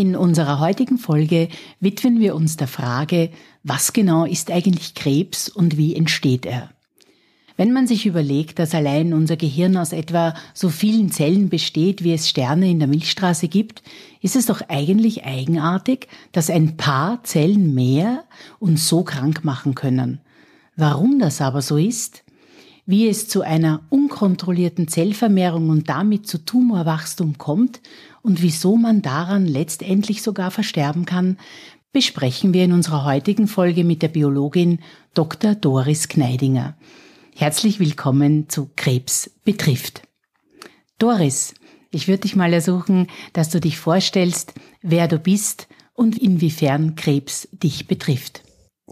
In 0.00 0.16
unserer 0.16 0.60
heutigen 0.60 0.96
Folge 0.96 1.50
widmen 1.78 2.20
wir 2.20 2.34
uns 2.34 2.56
der 2.56 2.68
Frage, 2.68 3.28
was 3.64 3.92
genau 3.92 4.24
ist 4.24 4.50
eigentlich 4.50 4.94
Krebs 4.94 5.50
und 5.50 5.76
wie 5.76 5.94
entsteht 5.94 6.46
er? 6.46 6.70
Wenn 7.58 7.74
man 7.74 7.86
sich 7.86 8.06
überlegt, 8.06 8.58
dass 8.58 8.74
allein 8.74 9.12
unser 9.12 9.36
Gehirn 9.36 9.76
aus 9.76 9.92
etwa 9.92 10.32
so 10.54 10.70
vielen 10.70 11.10
Zellen 11.10 11.50
besteht, 11.50 12.02
wie 12.02 12.14
es 12.14 12.30
Sterne 12.30 12.70
in 12.70 12.78
der 12.78 12.88
Milchstraße 12.88 13.48
gibt, 13.48 13.82
ist 14.22 14.36
es 14.36 14.46
doch 14.46 14.62
eigentlich 14.68 15.26
eigenartig, 15.26 16.08
dass 16.32 16.48
ein 16.48 16.78
paar 16.78 17.22
Zellen 17.22 17.74
mehr 17.74 18.24
uns 18.58 18.88
so 18.88 19.02
krank 19.02 19.44
machen 19.44 19.74
können. 19.74 20.22
Warum 20.76 21.18
das 21.18 21.42
aber 21.42 21.60
so 21.60 21.76
ist, 21.76 22.24
wie 22.86 23.06
es 23.06 23.28
zu 23.28 23.42
einer 23.42 23.82
unkontrollierten 23.90 24.88
Zellvermehrung 24.88 25.68
und 25.68 25.90
damit 25.90 26.26
zu 26.26 26.38
Tumorwachstum 26.38 27.36
kommt 27.36 27.82
und 28.22 28.42
wieso 28.42 28.76
man 28.76 29.02
daran 29.02 29.46
letztendlich 29.46 30.22
sogar 30.22 30.50
versterben 30.50 31.06
kann, 31.06 31.38
besprechen 31.92 32.54
wir 32.54 32.64
in 32.64 32.72
unserer 32.72 33.04
heutigen 33.04 33.48
Folge 33.48 33.84
mit 33.84 34.02
der 34.02 34.08
Biologin 34.08 34.80
Dr. 35.14 35.54
Doris 35.54 36.08
Kneidinger. 36.08 36.76
Herzlich 37.34 37.80
willkommen 37.80 38.48
zu 38.48 38.70
Krebs 38.76 39.30
betrifft. 39.44 40.02
Doris, 40.98 41.54
ich 41.90 42.06
würde 42.06 42.20
dich 42.20 42.36
mal 42.36 42.52
ersuchen, 42.52 43.08
dass 43.32 43.50
du 43.50 43.60
dich 43.60 43.78
vorstellst, 43.78 44.54
wer 44.82 45.08
du 45.08 45.18
bist 45.18 45.66
und 45.94 46.18
inwiefern 46.18 46.94
Krebs 46.94 47.48
dich 47.52 47.88
betrifft. 47.88 48.42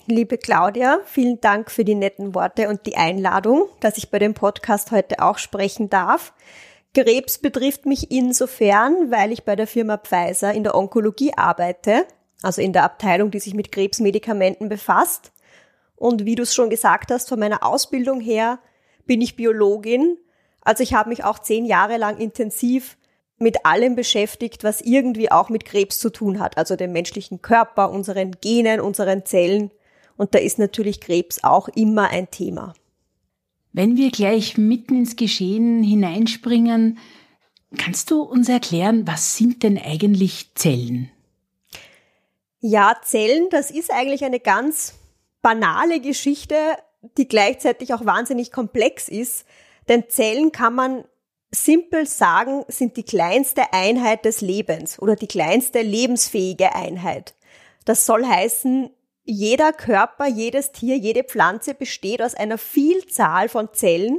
Liebe 0.06 0.38
Claudia, 0.38 1.00
vielen 1.04 1.40
Dank 1.40 1.70
für 1.70 1.84
die 1.84 1.94
netten 1.94 2.34
Worte 2.34 2.68
und 2.68 2.86
die 2.86 2.96
Einladung, 2.96 3.68
dass 3.80 3.98
ich 3.98 4.10
bei 4.10 4.18
dem 4.18 4.34
Podcast 4.34 4.90
heute 4.90 5.22
auch 5.22 5.38
sprechen 5.38 5.90
darf. 5.90 6.32
Krebs 6.98 7.38
betrifft 7.38 7.86
mich 7.86 8.10
insofern, 8.10 9.12
weil 9.12 9.30
ich 9.30 9.44
bei 9.44 9.54
der 9.54 9.68
Firma 9.68 9.98
Pfizer 9.98 10.52
in 10.52 10.64
der 10.64 10.74
Onkologie 10.74 11.32
arbeite, 11.36 12.04
also 12.42 12.60
in 12.60 12.72
der 12.72 12.82
Abteilung, 12.82 13.30
die 13.30 13.38
sich 13.38 13.54
mit 13.54 13.70
Krebsmedikamenten 13.70 14.68
befasst. 14.68 15.30
Und 15.94 16.24
wie 16.24 16.34
du 16.34 16.42
es 16.42 16.56
schon 16.56 16.70
gesagt 16.70 17.12
hast, 17.12 17.28
von 17.28 17.38
meiner 17.38 17.64
Ausbildung 17.64 18.20
her 18.20 18.58
bin 19.06 19.20
ich 19.20 19.36
Biologin. 19.36 20.16
Also 20.62 20.82
ich 20.82 20.92
habe 20.92 21.10
mich 21.10 21.22
auch 21.22 21.38
zehn 21.38 21.66
Jahre 21.66 21.98
lang 21.98 22.18
intensiv 22.18 22.98
mit 23.38 23.64
allem 23.64 23.94
beschäftigt, 23.94 24.64
was 24.64 24.80
irgendwie 24.80 25.30
auch 25.30 25.50
mit 25.50 25.64
Krebs 25.64 26.00
zu 26.00 26.10
tun 26.10 26.40
hat, 26.40 26.58
also 26.58 26.74
dem 26.74 26.90
menschlichen 26.90 27.42
Körper, 27.42 27.90
unseren 27.90 28.32
Genen, 28.40 28.80
unseren 28.80 29.24
Zellen. 29.24 29.70
Und 30.16 30.34
da 30.34 30.40
ist 30.40 30.58
natürlich 30.58 31.00
Krebs 31.00 31.44
auch 31.44 31.68
immer 31.68 32.08
ein 32.08 32.28
Thema. 32.32 32.74
Wenn 33.72 33.96
wir 33.96 34.10
gleich 34.10 34.56
mitten 34.56 34.96
ins 34.96 35.16
Geschehen 35.16 35.82
hineinspringen, 35.82 36.98
kannst 37.76 38.10
du 38.10 38.22
uns 38.22 38.48
erklären, 38.48 39.06
was 39.06 39.36
sind 39.36 39.62
denn 39.62 39.78
eigentlich 39.78 40.54
Zellen? 40.54 41.10
Ja, 42.60 42.96
Zellen, 43.04 43.48
das 43.50 43.70
ist 43.70 43.92
eigentlich 43.92 44.24
eine 44.24 44.40
ganz 44.40 44.94
banale 45.42 46.00
Geschichte, 46.00 46.56
die 47.16 47.28
gleichzeitig 47.28 47.94
auch 47.94 48.04
wahnsinnig 48.04 48.50
komplex 48.50 49.08
ist. 49.08 49.44
Denn 49.88 50.08
Zellen 50.08 50.50
kann 50.50 50.74
man 50.74 51.04
simpel 51.50 52.06
sagen, 52.06 52.64
sind 52.68 52.96
die 52.96 53.04
kleinste 53.04 53.72
Einheit 53.72 54.24
des 54.24 54.40
Lebens 54.40 55.00
oder 55.00 55.16
die 55.16 55.28
kleinste 55.28 55.80
lebensfähige 55.82 56.74
Einheit. 56.74 57.34
Das 57.84 58.04
soll 58.04 58.26
heißen, 58.26 58.90
jeder 59.28 59.74
Körper, 59.74 60.26
jedes 60.26 60.72
Tier, 60.72 60.96
jede 60.96 61.22
Pflanze 61.22 61.74
besteht 61.74 62.22
aus 62.22 62.34
einer 62.34 62.56
Vielzahl 62.56 63.50
von 63.50 63.68
Zellen. 63.74 64.18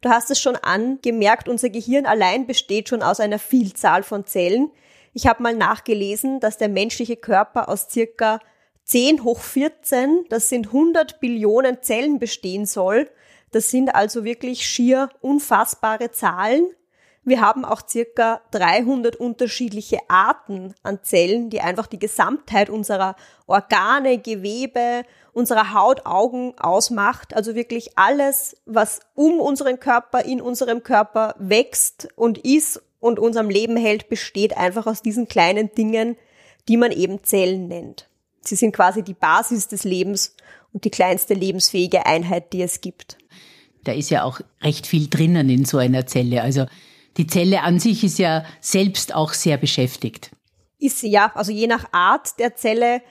Du 0.00 0.08
hast 0.08 0.32
es 0.32 0.40
schon 0.40 0.56
angemerkt, 0.56 1.48
unser 1.48 1.70
Gehirn 1.70 2.06
allein 2.06 2.44
besteht 2.44 2.88
schon 2.88 3.02
aus 3.02 3.20
einer 3.20 3.38
Vielzahl 3.38 4.02
von 4.02 4.26
Zellen. 4.26 4.72
Ich 5.14 5.28
habe 5.28 5.44
mal 5.44 5.54
nachgelesen, 5.54 6.40
dass 6.40 6.58
der 6.58 6.68
menschliche 6.68 7.16
Körper 7.16 7.68
aus 7.68 7.88
circa 7.88 8.40
10 8.82 9.22
hoch 9.22 9.38
14, 9.38 10.24
das 10.28 10.48
sind 10.48 10.66
100 10.68 11.20
Billionen 11.20 11.80
Zellen 11.80 12.18
bestehen 12.18 12.66
soll. 12.66 13.08
Das 13.52 13.70
sind 13.70 13.94
also 13.94 14.24
wirklich 14.24 14.66
schier 14.66 15.08
unfassbare 15.20 16.10
Zahlen. 16.10 16.66
Wir 17.28 17.40
haben 17.40 17.64
auch 17.64 17.82
circa 17.86 18.40
300 18.52 19.16
unterschiedliche 19.16 19.98
Arten 20.08 20.74
an 20.82 21.00
Zellen, 21.02 21.50
die 21.50 21.60
einfach 21.60 21.86
die 21.86 21.98
Gesamtheit 21.98 22.70
unserer 22.70 23.16
Organe, 23.46 24.18
Gewebe, 24.18 25.02
unserer 25.32 25.74
Haut, 25.74 26.06
Augen 26.06 26.54
ausmacht. 26.58 27.34
Also 27.34 27.54
wirklich 27.54 27.98
alles, 27.98 28.56
was 28.64 29.00
um 29.14 29.40
unseren 29.40 29.78
Körper, 29.78 30.24
in 30.24 30.40
unserem 30.40 30.82
Körper 30.82 31.34
wächst 31.38 32.08
und 32.16 32.38
ist 32.38 32.82
und 32.98 33.18
unserem 33.18 33.50
Leben 33.50 33.76
hält, 33.76 34.08
besteht 34.08 34.56
einfach 34.56 34.86
aus 34.86 35.02
diesen 35.02 35.28
kleinen 35.28 35.70
Dingen, 35.74 36.16
die 36.66 36.76
man 36.76 36.92
eben 36.92 37.22
Zellen 37.24 37.68
nennt. 37.68 38.08
Sie 38.40 38.56
sind 38.56 38.74
quasi 38.74 39.02
die 39.02 39.14
Basis 39.14 39.68
des 39.68 39.84
Lebens 39.84 40.34
und 40.72 40.84
die 40.84 40.90
kleinste 40.90 41.34
lebensfähige 41.34 42.06
Einheit, 42.06 42.52
die 42.52 42.62
es 42.62 42.80
gibt. 42.80 43.18
Da 43.84 43.92
ist 43.92 44.10
ja 44.10 44.22
auch 44.24 44.40
recht 44.62 44.86
viel 44.86 45.08
drinnen 45.08 45.50
in 45.50 45.64
so 45.64 45.78
einer 45.78 46.06
Zelle. 46.06 46.42
Also 46.42 46.66
die 47.16 47.26
Zelle 47.26 47.62
an 47.62 47.80
sich 47.80 48.04
ist 48.04 48.18
ja 48.18 48.44
selbst 48.60 49.14
auch 49.14 49.32
sehr 49.32 49.56
beschäftigt. 49.56 50.30
Ist 50.78 51.00
sie 51.00 51.10
ja, 51.10 51.32
also 51.34 51.50
je 51.50 51.66
nach 51.66 51.92
Art 51.92 52.38
der 52.38 52.54
Zelle 52.54 53.02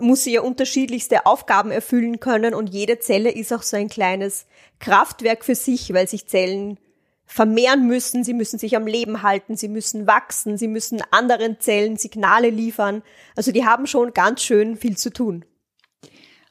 muss 0.00 0.24
sie 0.24 0.34
ja 0.34 0.42
unterschiedlichste 0.42 1.26
Aufgaben 1.26 1.70
erfüllen 1.70 2.20
können 2.20 2.54
und 2.54 2.68
jede 2.68 3.00
Zelle 3.00 3.30
ist 3.30 3.52
auch 3.52 3.62
so 3.62 3.76
ein 3.76 3.88
kleines 3.88 4.46
Kraftwerk 4.78 5.44
für 5.44 5.56
sich, 5.56 5.92
weil 5.92 6.08
sich 6.08 6.28
Zellen 6.28 6.78
vermehren 7.26 7.86
müssen, 7.86 8.24
sie 8.24 8.32
müssen 8.32 8.58
sich 8.58 8.76
am 8.76 8.86
Leben 8.86 9.22
halten, 9.22 9.56
sie 9.56 9.68
müssen 9.68 10.06
wachsen, 10.06 10.56
sie 10.56 10.68
müssen 10.68 11.02
anderen 11.10 11.60
Zellen 11.60 11.96
Signale 11.96 12.48
liefern. 12.48 13.02
Also 13.36 13.52
die 13.52 13.66
haben 13.66 13.86
schon 13.86 14.14
ganz 14.14 14.42
schön 14.42 14.76
viel 14.76 14.96
zu 14.96 15.12
tun. 15.12 15.44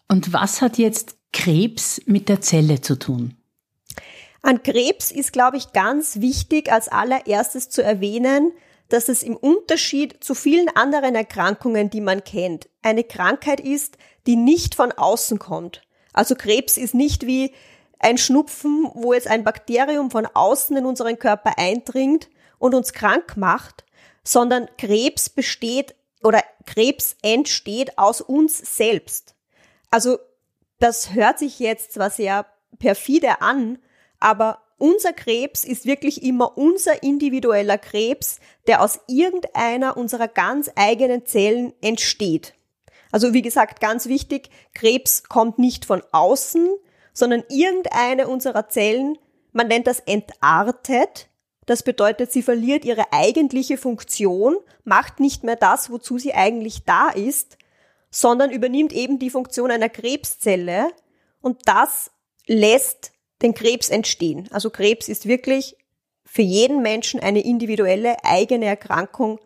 Und 0.08 0.34
was 0.34 0.62
hat 0.62 0.78
jetzt 0.78 1.18
Krebs 1.34 2.02
mit 2.06 2.30
der 2.30 2.42
Zelle 2.42 2.82
zu 2.82 2.98
tun? 2.98 3.37
An 4.42 4.64
Krebs 4.64 5.12
ist, 5.12 5.34
glaube 5.34 5.58
ich, 5.58 5.74
ganz 5.74 6.20
wichtig 6.22 6.72
als 6.72 6.88
allererstes 6.88 7.70
zu 7.70 7.84
erwähnen, 7.84 8.52
dass 8.90 9.10
es 9.10 9.24
im 9.24 9.36
Unterschied 9.36 10.24
zu 10.24 10.34
vielen 10.34 10.70
anderen 10.70 11.16
Erkrankungen, 11.16 11.90
die 11.90 12.02
man 12.02 12.24
kennt, 12.24 12.70
eine 12.82 13.04
Krankheit 13.04 13.60
ist, 13.60 13.98
die 14.26 14.36
nicht 14.36 14.76
von 14.76 14.92
außen 14.92 15.40
kommt. 15.40 15.82
Also 16.14 16.36
Krebs 16.36 16.78
ist 16.78 16.94
nicht 16.94 17.26
wie 17.28 17.54
ein 18.00 18.18
Schnupfen, 18.18 18.90
wo 18.94 19.14
jetzt 19.14 19.28
ein 19.28 19.44
Bakterium 19.44 20.12
von 20.12 20.26
außen 20.26 20.78
in 20.78 20.86
unseren 20.86 21.20
Körper 21.20 21.58
eindringt 21.58 22.30
und 22.60 22.76
uns 22.76 22.94
krank 22.94 23.36
macht, 23.38 23.86
sondern 24.24 24.68
Krebs 24.78 25.30
besteht 25.30 25.96
oder 26.24 26.44
Krebs 26.66 27.16
entsteht 27.22 27.98
aus 27.98 28.22
uns 28.22 28.58
selbst. 28.78 29.36
Also 29.90 30.20
das 30.80 31.14
hört 31.14 31.40
sich 31.40 31.60
jetzt 31.60 31.94
zwar 31.94 32.10
sehr 32.10 32.46
perfide 32.80 33.42
an, 33.42 33.80
aber 34.20 34.62
unser 34.78 35.12
Krebs 35.14 35.64
ist 35.64 35.86
wirklich 35.86 36.24
immer 36.24 36.58
unser 36.58 37.02
individueller 37.02 37.78
Krebs, 37.78 38.40
der 38.68 38.82
aus 38.82 39.00
irgendeiner 39.08 39.98
unserer 39.98 40.28
ganz 40.28 40.70
eigenen 40.76 41.26
Zellen 41.26 41.74
entsteht. 41.82 42.54
Also 43.12 43.34
wie 43.34 43.42
gesagt, 43.42 43.80
ganz 43.80 44.08
wichtig, 44.08 44.50
Krebs 44.76 45.24
kommt 45.24 45.58
nicht 45.58 45.86
von 45.86 46.04
außen, 46.12 46.70
sondern 47.14 47.44
irgendeine 47.50 48.28
unserer 48.28 48.70
Zellen, 48.70 49.18
man 49.52 49.68
nennt 49.68 49.88
das 49.88 50.00
entartet. 50.02 51.30
Das 51.66 51.82
bedeutet, 51.82 52.32
sie 52.32 52.44
verliert 52.44 52.86
ihre 52.86 53.12
eigentliche 53.12 53.78
Funktion, 53.78 54.58
macht 54.84 55.20
nicht 55.20 55.44
mehr 55.44 55.56
das, 55.56 55.90
wozu 55.90 56.20
sie 56.20 56.34
eigentlich 56.34 56.86
da 56.86 57.10
ist, 57.10 57.58
sondern 58.12 58.52
übernimmt 58.52 58.94
eben 58.94 59.20
die 59.20 59.30
Funktion 59.32 59.72
einer 59.72 59.90
Krebszelle 59.90 60.90
und 61.42 61.62
das 61.66 62.12
lässt 62.46 63.12
den 63.42 63.54
Krebs 63.54 63.90
entstehen. 63.90 64.48
Also 64.52 64.70
Krebs 64.70 65.10
ist 65.10 65.28
wirklich 65.28 65.76
für 66.26 66.42
jeden 66.42 66.82
Menschen 66.82 67.20
eine 67.20 67.42
individuelle 67.42 68.24
eigene 68.24 68.66
Erkrankung 68.66 69.40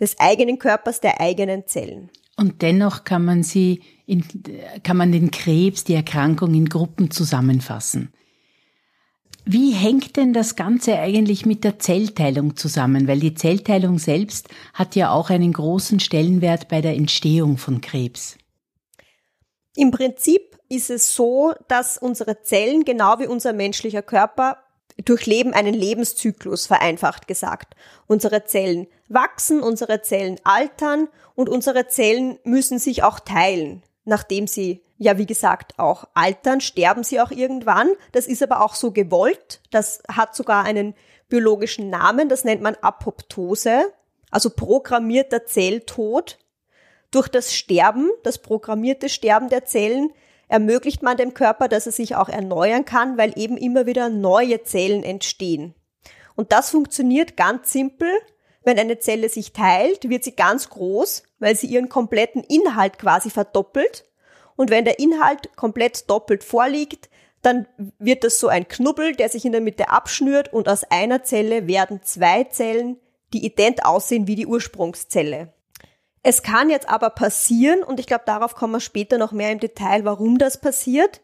des 0.00 0.18
eigenen 0.18 0.58
Körpers, 0.58 1.00
der 1.00 1.20
eigenen 1.20 1.66
Zellen. 1.66 2.10
Und 2.36 2.62
dennoch 2.62 3.04
kann 3.04 3.24
man 3.24 3.42
sie, 3.42 3.82
in, 4.06 4.24
kann 4.82 4.96
man 4.96 5.12
den 5.12 5.30
Krebs, 5.30 5.84
die 5.84 5.94
Erkrankung 5.94 6.54
in 6.54 6.68
Gruppen 6.68 7.10
zusammenfassen. 7.10 8.12
Wie 9.44 9.72
hängt 9.72 10.16
denn 10.16 10.32
das 10.32 10.54
Ganze 10.54 10.98
eigentlich 10.98 11.46
mit 11.46 11.64
der 11.64 11.78
Zellteilung 11.78 12.56
zusammen? 12.56 13.08
Weil 13.08 13.18
die 13.18 13.34
Zellteilung 13.34 13.98
selbst 13.98 14.48
hat 14.72 14.94
ja 14.94 15.10
auch 15.10 15.30
einen 15.30 15.52
großen 15.52 15.98
Stellenwert 15.98 16.68
bei 16.68 16.80
der 16.80 16.94
Entstehung 16.94 17.58
von 17.58 17.80
Krebs. 17.80 18.38
Im 19.74 19.90
Prinzip 19.90 20.51
ist 20.72 20.90
es 20.90 21.14
so, 21.14 21.52
dass 21.68 21.98
unsere 21.98 22.42
Zellen, 22.42 22.84
genau 22.84 23.18
wie 23.18 23.26
unser 23.26 23.52
menschlicher 23.52 24.02
Körper, 24.02 24.58
durchleben 25.04 25.52
einen 25.52 25.74
Lebenszyklus, 25.74 26.66
vereinfacht 26.66 27.28
gesagt. 27.28 27.74
Unsere 28.06 28.44
Zellen 28.44 28.86
wachsen, 29.08 29.62
unsere 29.62 30.02
Zellen 30.02 30.38
altern 30.44 31.08
und 31.34 31.48
unsere 31.48 31.88
Zellen 31.88 32.38
müssen 32.44 32.78
sich 32.78 33.02
auch 33.02 33.20
teilen, 33.20 33.82
nachdem 34.04 34.46
sie 34.46 34.82
ja, 35.02 35.18
wie 35.18 35.26
gesagt, 35.26 35.78
auch 35.80 36.04
altern, 36.14 36.60
sterben 36.60 37.02
sie 37.02 37.20
auch 37.20 37.32
irgendwann. 37.32 37.90
Das 38.12 38.28
ist 38.28 38.40
aber 38.40 38.62
auch 38.62 38.76
so 38.76 38.92
gewollt. 38.92 39.60
Das 39.72 40.00
hat 40.08 40.36
sogar 40.36 40.64
einen 40.64 40.94
biologischen 41.28 41.90
Namen. 41.90 42.28
Das 42.28 42.44
nennt 42.44 42.62
man 42.62 42.76
Apoptose, 42.80 43.92
also 44.30 44.50
programmierter 44.50 45.44
Zelltod. 45.44 46.38
Durch 47.10 47.26
das 47.26 47.52
Sterben, 47.52 48.10
das 48.22 48.38
programmierte 48.38 49.08
Sterben 49.08 49.48
der 49.48 49.64
Zellen, 49.64 50.12
ermöglicht 50.52 51.02
man 51.02 51.16
dem 51.16 51.32
Körper, 51.32 51.66
dass 51.66 51.86
er 51.86 51.92
sich 51.92 52.14
auch 52.14 52.28
erneuern 52.28 52.84
kann, 52.84 53.16
weil 53.16 53.32
eben 53.36 53.56
immer 53.56 53.86
wieder 53.86 54.10
neue 54.10 54.62
Zellen 54.62 55.02
entstehen. 55.02 55.74
Und 56.36 56.52
das 56.52 56.68
funktioniert 56.68 57.38
ganz 57.38 57.72
simpel. 57.72 58.10
Wenn 58.62 58.78
eine 58.78 58.98
Zelle 58.98 59.30
sich 59.30 59.54
teilt, 59.54 60.10
wird 60.10 60.24
sie 60.24 60.36
ganz 60.36 60.68
groß, 60.68 61.22
weil 61.38 61.56
sie 61.56 61.68
ihren 61.68 61.88
kompletten 61.88 62.44
Inhalt 62.44 62.98
quasi 62.98 63.30
verdoppelt. 63.30 64.04
Und 64.54 64.70
wenn 64.70 64.84
der 64.84 64.98
Inhalt 64.98 65.56
komplett 65.56 66.10
doppelt 66.10 66.44
vorliegt, 66.44 67.08
dann 67.40 67.66
wird 67.98 68.22
das 68.22 68.38
so 68.38 68.48
ein 68.48 68.68
Knubbel, 68.68 69.16
der 69.16 69.30
sich 69.30 69.46
in 69.46 69.52
der 69.52 69.62
Mitte 69.62 69.88
abschnürt 69.88 70.52
und 70.52 70.68
aus 70.68 70.84
einer 70.84 71.24
Zelle 71.24 71.66
werden 71.66 72.02
zwei 72.02 72.44
Zellen, 72.44 73.00
die 73.32 73.46
ident 73.46 73.86
aussehen 73.86 74.26
wie 74.26 74.36
die 74.36 74.46
Ursprungszelle. 74.46 75.50
Es 76.22 76.42
kann 76.42 76.70
jetzt 76.70 76.88
aber 76.88 77.10
passieren, 77.10 77.82
und 77.82 77.98
ich 77.98 78.06
glaube, 78.06 78.24
darauf 78.26 78.54
kommen 78.54 78.74
wir 78.74 78.80
später 78.80 79.18
noch 79.18 79.32
mehr 79.32 79.50
im 79.50 79.58
Detail, 79.58 80.04
warum 80.04 80.38
das 80.38 80.60
passiert. 80.60 81.20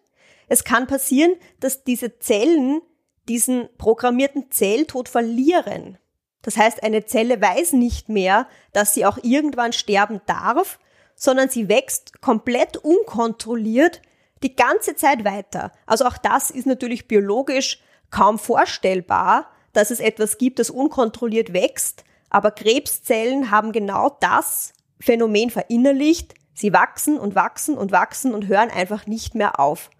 Es 0.48 0.64
kann 0.64 0.86
passieren, 0.86 1.36
dass 1.60 1.84
diese 1.84 2.18
Zellen 2.18 2.80
diesen 3.28 3.68
programmierten 3.78 4.50
Zelltod 4.50 5.08
verlieren. 5.08 5.98
Das 6.42 6.56
heißt, 6.56 6.82
eine 6.82 7.04
Zelle 7.04 7.40
weiß 7.40 7.74
nicht 7.74 8.08
mehr, 8.08 8.48
dass 8.72 8.94
sie 8.94 9.04
auch 9.04 9.18
irgendwann 9.22 9.72
sterben 9.72 10.20
darf, 10.26 10.78
sondern 11.14 11.48
sie 11.48 11.68
wächst 11.68 12.20
komplett 12.20 12.76
unkontrolliert 12.78 14.00
die 14.42 14.56
ganze 14.56 14.96
Zeit 14.96 15.24
weiter. 15.24 15.72
Also 15.84 16.06
auch 16.06 16.16
das 16.16 16.50
ist 16.50 16.66
natürlich 16.66 17.08
biologisch 17.08 17.80
kaum 18.10 18.38
vorstellbar, 18.38 19.50
dass 19.72 19.90
es 19.90 20.00
etwas 20.00 20.38
gibt, 20.38 20.58
das 20.58 20.70
unkontrolliert 20.70 21.52
wächst, 21.52 22.04
aber 22.30 22.50
Krebszellen 22.50 23.50
haben 23.50 23.72
genau 23.72 24.16
das 24.20 24.72
Phänomen 25.00 25.50
verinnerlicht. 25.50 26.34
Sie 26.54 26.72
wachsen 26.72 27.18
und 27.18 27.34
wachsen 27.34 27.78
und 27.78 27.92
wachsen 27.92 28.34
und 28.34 28.48
hören 28.48 28.70
einfach 28.70 29.06
nicht 29.06 29.34
mehr 29.34 29.60
auf. 29.60 29.90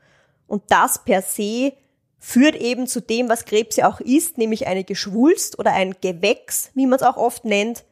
Und 0.47 0.63
das 0.69 1.05
per 1.05 1.23
se 1.23 1.73
führt 2.19 2.57
eben 2.57 2.87
zu 2.87 3.01
dem, 3.01 3.29
was 3.29 3.45
Krebs 3.45 3.77
ja 3.77 3.89
auch 3.89 4.01
ist, 4.01 4.39
nämlich 4.39 4.67
eine 4.67 4.85
Geschwulst 4.85 5.59
oder 5.59 5.73
ein 5.73 5.95
Gewächs, 6.01 6.71
wie 6.75 6.87
man 6.87 6.99
es 6.99 7.05
auch 7.05 7.17
oft 7.17 7.45
nennt, 7.45 7.85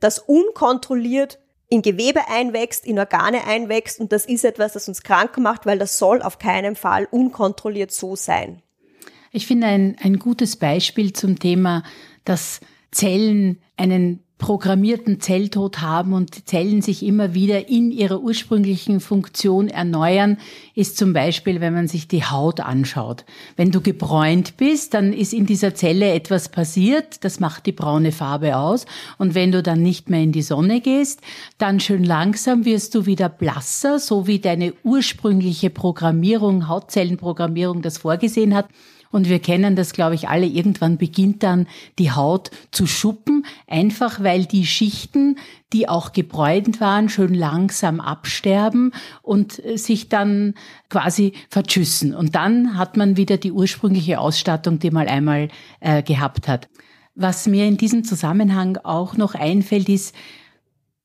das 0.00 0.18
unkontrolliert 0.18 1.38
in 1.68 1.82
Gewebe 1.82 2.20
einwächst, 2.28 2.86
in 2.86 2.98
Organe 2.98 3.44
einwächst 3.44 4.00
und 4.00 4.12
das 4.12 4.24
ist 4.24 4.44
etwas, 4.44 4.72
das 4.72 4.88
uns 4.88 5.02
krank 5.02 5.36
macht, 5.38 5.66
weil 5.66 5.78
das 5.78 5.98
soll 5.98 6.22
auf 6.22 6.38
keinen 6.38 6.76
Fall 6.76 7.06
unkontrolliert 7.10 7.90
so 7.90 8.16
sein. 8.16 8.62
Ich 9.32 9.46
finde 9.46 9.66
ein, 9.66 9.96
ein 10.00 10.18
gutes 10.18 10.56
Beispiel 10.56 11.12
zum 11.12 11.38
Thema, 11.38 11.82
dass 12.24 12.60
Zellen 12.92 13.60
einen 13.76 14.22
programmierten 14.38 15.18
Zelltod 15.20 15.80
haben 15.80 16.12
und 16.12 16.46
Zellen 16.46 16.82
sich 16.82 17.02
immer 17.02 17.32
wieder 17.32 17.68
in 17.70 17.90
ihrer 17.90 18.20
ursprünglichen 18.20 19.00
Funktion 19.00 19.68
erneuern, 19.68 20.36
ist 20.74 20.98
zum 20.98 21.14
Beispiel, 21.14 21.62
wenn 21.62 21.72
man 21.72 21.88
sich 21.88 22.06
die 22.06 22.22
Haut 22.22 22.60
anschaut. 22.60 23.24
Wenn 23.56 23.70
du 23.70 23.80
gebräunt 23.80 24.58
bist, 24.58 24.92
dann 24.92 25.14
ist 25.14 25.32
in 25.32 25.46
dieser 25.46 25.74
Zelle 25.74 26.12
etwas 26.12 26.50
passiert, 26.50 27.24
das 27.24 27.40
macht 27.40 27.64
die 27.64 27.72
braune 27.72 28.12
Farbe 28.12 28.58
aus. 28.58 28.84
Und 29.16 29.34
wenn 29.34 29.52
du 29.52 29.62
dann 29.62 29.82
nicht 29.82 30.10
mehr 30.10 30.20
in 30.20 30.32
die 30.32 30.42
Sonne 30.42 30.82
gehst, 30.82 31.22
dann 31.56 31.80
schön 31.80 32.04
langsam 32.04 32.66
wirst 32.66 32.94
du 32.94 33.06
wieder 33.06 33.30
blasser, 33.30 33.98
so 33.98 34.26
wie 34.26 34.38
deine 34.38 34.74
ursprüngliche 34.84 35.70
Programmierung, 35.70 36.68
Hautzellenprogrammierung 36.68 37.80
das 37.80 37.98
vorgesehen 37.98 38.54
hat. 38.54 38.66
Und 39.16 39.30
wir 39.30 39.38
kennen 39.38 39.76
das, 39.76 39.94
glaube 39.94 40.14
ich, 40.14 40.28
alle. 40.28 40.44
Irgendwann 40.44 40.98
beginnt 40.98 41.42
dann 41.42 41.66
die 41.98 42.12
Haut 42.12 42.50
zu 42.70 42.86
schuppen, 42.86 43.46
einfach 43.66 44.22
weil 44.22 44.44
die 44.44 44.66
Schichten, 44.66 45.38
die 45.72 45.88
auch 45.88 46.12
gebräunt 46.12 46.82
waren, 46.82 47.08
schön 47.08 47.32
langsam 47.32 47.98
absterben 47.98 48.92
und 49.22 49.64
äh, 49.64 49.78
sich 49.78 50.10
dann 50.10 50.52
quasi 50.90 51.32
verschüssen. 51.48 52.14
Und 52.14 52.34
dann 52.34 52.76
hat 52.76 52.98
man 52.98 53.16
wieder 53.16 53.38
die 53.38 53.52
ursprüngliche 53.52 54.20
Ausstattung, 54.20 54.80
die 54.80 54.90
man 54.90 55.08
einmal 55.08 55.48
äh, 55.80 56.02
gehabt 56.02 56.46
hat. 56.46 56.68
Was 57.14 57.46
mir 57.46 57.64
in 57.64 57.78
diesem 57.78 58.04
Zusammenhang 58.04 58.76
auch 58.76 59.16
noch 59.16 59.34
einfällt, 59.34 59.88
ist, 59.88 60.14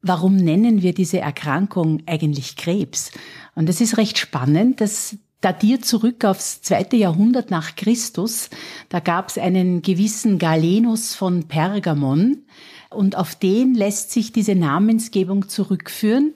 warum 0.02 0.36
nennen 0.36 0.82
wir 0.82 0.94
diese 0.94 1.22
Erkrankung 1.22 2.04
eigentlich 2.08 2.58
Krebs? 2.58 3.12
Und 3.56 3.70
es 3.70 3.80
ist 3.80 3.98
recht 3.98 4.18
spannend, 4.18 4.82
dass 4.82 5.16
datiert 5.42 5.86
zurück 5.86 6.24
aufs 6.24 6.62
zweite 6.62 6.96
Jahrhundert 6.96 7.52
nach 7.52 7.76
Christus. 7.76 8.50
Da 8.90 9.00
gab 9.00 9.30
es 9.30 9.38
einen 9.38 9.82
gewissen 9.82 10.38
Galenus 10.38 11.16
von 11.16 11.48
Pergamon 11.48 12.44
und 12.90 13.18
auf 13.18 13.36
den 13.36 13.74
lässt 13.74 14.12
sich 14.12 14.32
diese 14.32 14.56
Namensgebung 14.56 15.50
zurückführen. 15.50 16.34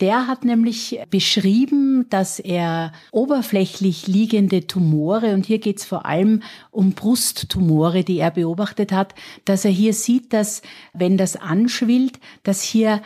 Der 0.00 0.26
hat 0.26 0.44
nämlich 0.44 1.00
beschrieben, 1.08 2.06
dass 2.10 2.38
er 2.38 2.92
oberflächlich 3.12 4.06
liegende 4.06 4.66
Tumore, 4.66 5.32
und 5.32 5.46
hier 5.46 5.58
geht 5.58 5.78
es 5.78 5.86
vor 5.86 6.04
allem 6.04 6.42
um 6.70 6.92
Brusttumore, 6.92 8.04
die 8.04 8.18
er 8.18 8.30
beobachtet 8.30 8.92
hat, 8.92 9.14
dass 9.46 9.64
er 9.64 9.70
hier 9.70 9.94
sieht, 9.94 10.34
dass 10.34 10.60
wenn 10.92 11.16
das 11.16 11.36
anschwillt, 11.36 12.20
dass 12.42 12.60
hier 12.60 13.00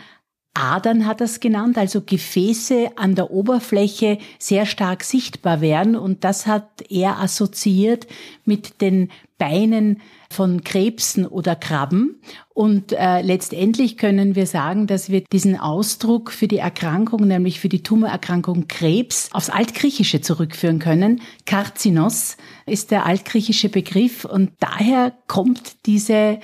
Adern 0.55 1.07
hat 1.07 1.21
das 1.21 1.41
genannt, 1.41 1.79
also 1.79 2.01
Gefäße 2.01 2.91
an 2.97 3.15
der 3.15 3.31
Oberfläche 3.31 4.19
sehr 4.39 4.67
stark 4.67 5.05
sichtbar 5.05 5.61
werden 5.61 5.95
und 5.95 6.25
das 6.25 6.47
hat 6.47 6.83
er 6.89 7.21
assoziiert 7.21 8.07
mit 8.45 8.81
den 8.81 9.11
Beinen 9.39 10.01
von 10.31 10.63
Krebsen 10.63 11.27
oder 11.27 11.57
Krabben. 11.57 12.21
Und 12.53 12.93
äh, 12.93 13.23
letztendlich 13.23 13.97
können 13.97 14.35
wir 14.35 14.47
sagen, 14.47 14.87
dass 14.87 15.09
wir 15.09 15.23
diesen 15.23 15.59
Ausdruck 15.59 16.31
für 16.31 16.47
die 16.47 16.59
Erkrankung, 16.59 17.27
nämlich 17.27 17.59
für 17.59 17.71
die 17.71 17.83
Tumorerkrankung 17.83 18.69
Krebs, 18.69 19.31
aufs 19.33 19.51
Altgriechische 19.51 20.21
zurückführen 20.21 20.79
können. 20.79 21.23
Karzinos 21.47 22.37
ist 22.67 22.91
der 22.91 23.07
altgriechische 23.07 23.71
Begriff 23.71 24.25
und 24.25 24.53
daher 24.61 25.15
kommt 25.27 25.87
diese 25.87 26.39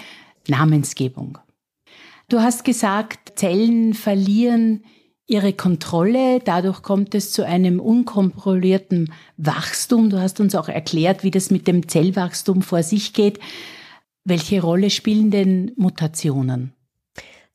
Namensgebung. 0.48 1.38
Du 2.28 2.40
hast 2.40 2.64
gesagt, 2.64 3.38
Zellen 3.38 3.94
verlieren 3.94 4.84
ihre 5.26 5.52
Kontrolle, 5.52 6.40
dadurch 6.40 6.82
kommt 6.82 7.14
es 7.14 7.32
zu 7.32 7.44
einem 7.44 7.78
unkontrollierten 7.78 9.12
Wachstum. 9.36 10.10
Du 10.10 10.20
hast 10.20 10.40
uns 10.40 10.56
auch 10.56 10.68
erklärt, 10.68 11.22
wie 11.22 11.30
das 11.30 11.50
mit 11.50 11.68
dem 11.68 11.88
Zellwachstum 11.88 12.62
vor 12.62 12.82
sich 12.82 13.12
geht. 13.12 13.38
Welche 14.24 14.60
Rolle 14.60 14.90
spielen 14.90 15.30
denn 15.30 15.72
Mutationen? 15.76 16.74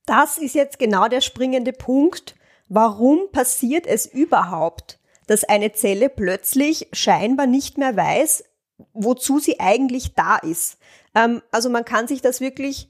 Das 0.05 0.37
ist 0.37 0.55
jetzt 0.55 0.79
genau 0.79 1.09
der 1.09 1.21
springende 1.21 1.73
Punkt. 1.73 2.35
Warum 2.69 3.19
passiert 3.33 3.85
es 3.87 4.05
überhaupt, 4.05 4.99
dass 5.27 5.43
eine 5.43 5.73
Zelle 5.73 6.07
plötzlich 6.07 6.87
scheinbar 6.93 7.45
nicht 7.45 7.77
mehr 7.77 7.97
weiß, 7.97 8.45
wozu 8.93 9.39
sie 9.39 9.59
eigentlich 9.59 10.13
da 10.13 10.37
ist? 10.37 10.77
Ähm, 11.13 11.41
also 11.51 11.69
man 11.69 11.83
kann 11.83 12.07
sich 12.07 12.21
das 12.21 12.39
wirklich 12.39 12.87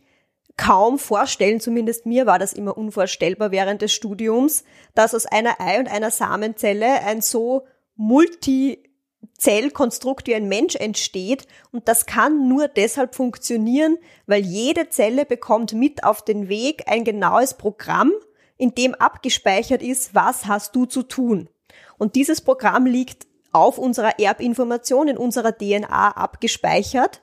kaum 0.58 1.00
vorstellen, 1.00 1.60
zumindest 1.60 2.06
mir 2.06 2.26
war 2.26 2.40
das 2.40 2.54
immer 2.54 2.78
unvorstellbar 2.78 3.52
während 3.52 3.82
des 3.82 3.92
Studiums, 3.94 4.64
dass 4.96 5.14
aus 5.16 5.26
einer 5.26 5.60
Ei- 5.60 5.80
und 5.80 5.90
einer 5.90 6.12
Samenzelle 6.12 7.02
ein 7.04 7.22
so 7.22 7.66
Multizellkonstrukt 7.96 10.28
wie 10.28 10.36
ein 10.36 10.48
Mensch 10.48 10.76
entsteht. 10.76 11.48
Und 11.72 11.88
das 11.88 12.06
kann 12.06 12.48
nur 12.48 12.68
deshalb 12.68 13.16
funktionieren, 13.16 13.98
weil 14.26 14.44
jede 14.44 14.90
Zelle 14.90 15.26
bekommt 15.26 15.74
mit 15.74 16.04
auf 16.04 16.24
den 16.24 16.50
Weg 16.50 16.84
ein 16.88 17.04
genaues 17.04 17.56
Programm, 17.56 18.12
in 18.58 18.76
dem 18.76 18.94
abgespeichert 18.96 19.82
ist, 19.82 20.14
was 20.14 20.46
hast 20.46 20.76
du 20.76 20.86
zu 20.86 21.02
tun. 21.04 21.50
Und 21.98 22.16
dieses 22.16 22.42
Programm 22.42 22.86
liegt 22.86 23.26
auf 23.52 23.78
unserer 23.78 24.20
Erbinformation 24.20 25.08
in 25.08 25.18
unserer 25.18 25.58
DNA 25.58 26.12
abgespeichert. 26.12 27.22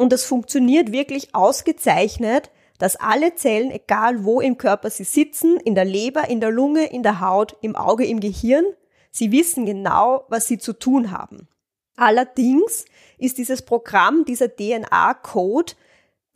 Und 0.00 0.14
das 0.14 0.24
funktioniert 0.24 0.92
wirklich 0.92 1.34
ausgezeichnet, 1.34 2.50
dass 2.78 2.96
alle 2.96 3.34
Zellen, 3.34 3.70
egal 3.70 4.24
wo 4.24 4.40
im 4.40 4.56
Körper 4.56 4.88
sie 4.88 5.04
sitzen, 5.04 5.58
in 5.58 5.74
der 5.74 5.84
Leber, 5.84 6.30
in 6.30 6.40
der 6.40 6.50
Lunge, 6.50 6.86
in 6.86 7.02
der 7.02 7.20
Haut, 7.20 7.58
im 7.60 7.76
Auge, 7.76 8.06
im 8.06 8.18
Gehirn, 8.18 8.64
sie 9.10 9.30
wissen 9.30 9.66
genau, 9.66 10.24
was 10.30 10.46
sie 10.46 10.56
zu 10.56 10.72
tun 10.72 11.10
haben. 11.10 11.48
Allerdings 11.98 12.86
ist 13.18 13.36
dieses 13.36 13.60
Programm, 13.60 14.24
dieser 14.24 14.48
DNA-Code, 14.48 15.74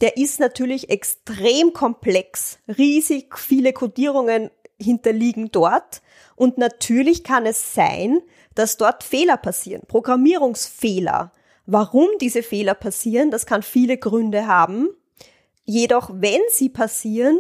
der 0.03 0.19
ist 0.19 0.41
natürlich 0.41 0.91
extrem 0.91 1.73
komplex. 1.73 2.59
Riesig 2.69 3.39
viele 3.39 3.73
Codierungen 3.73 4.51
hinterliegen 4.79 5.53
dort. 5.53 6.03
Und 6.37 6.59
natürlich 6.59 7.25
kann 7.25 7.47
es 7.47 7.73
sein, 7.73 8.21
dass 8.55 8.77
dort 8.77 9.05
Fehler 9.05 9.39
passieren, 9.39 9.85
Programmierungsfehler. 9.89 11.33
Warum 11.67 12.09
diese 12.21 12.43
Fehler 12.43 12.75
passieren, 12.75 13.31
das 13.31 13.47
kann 13.47 13.63
viele 13.63 13.97
Gründe 13.97 14.47
haben. 14.47 14.89
Jedoch, 15.65 16.11
wenn 16.13 16.41
sie 16.51 16.69
passieren, 16.69 17.39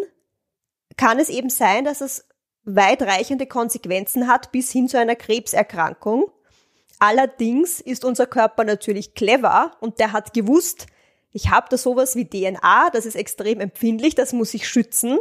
kann 0.96 1.18
es 1.18 1.28
eben 1.28 1.50
sein, 1.50 1.84
dass 1.84 2.00
es 2.00 2.26
weitreichende 2.64 3.46
Konsequenzen 3.46 4.26
hat 4.26 4.50
bis 4.52 4.70
hin 4.70 4.88
zu 4.88 4.98
einer 4.98 5.16
Krebserkrankung. 5.16 6.30
Allerdings 6.98 7.80
ist 7.80 8.04
unser 8.04 8.26
Körper 8.26 8.64
natürlich 8.64 9.14
clever 9.14 9.72
und 9.80 9.98
der 9.98 10.12
hat 10.12 10.32
gewusst, 10.32 10.86
ich 11.32 11.50
habe 11.50 11.66
da 11.68 11.76
sowas 11.76 12.16
wie 12.16 12.28
DNA, 12.28 12.90
das 12.92 13.06
ist 13.06 13.16
extrem 13.16 13.60
empfindlich, 13.60 14.14
das 14.14 14.32
muss 14.32 14.54
ich 14.54 14.68
schützen. 14.68 15.18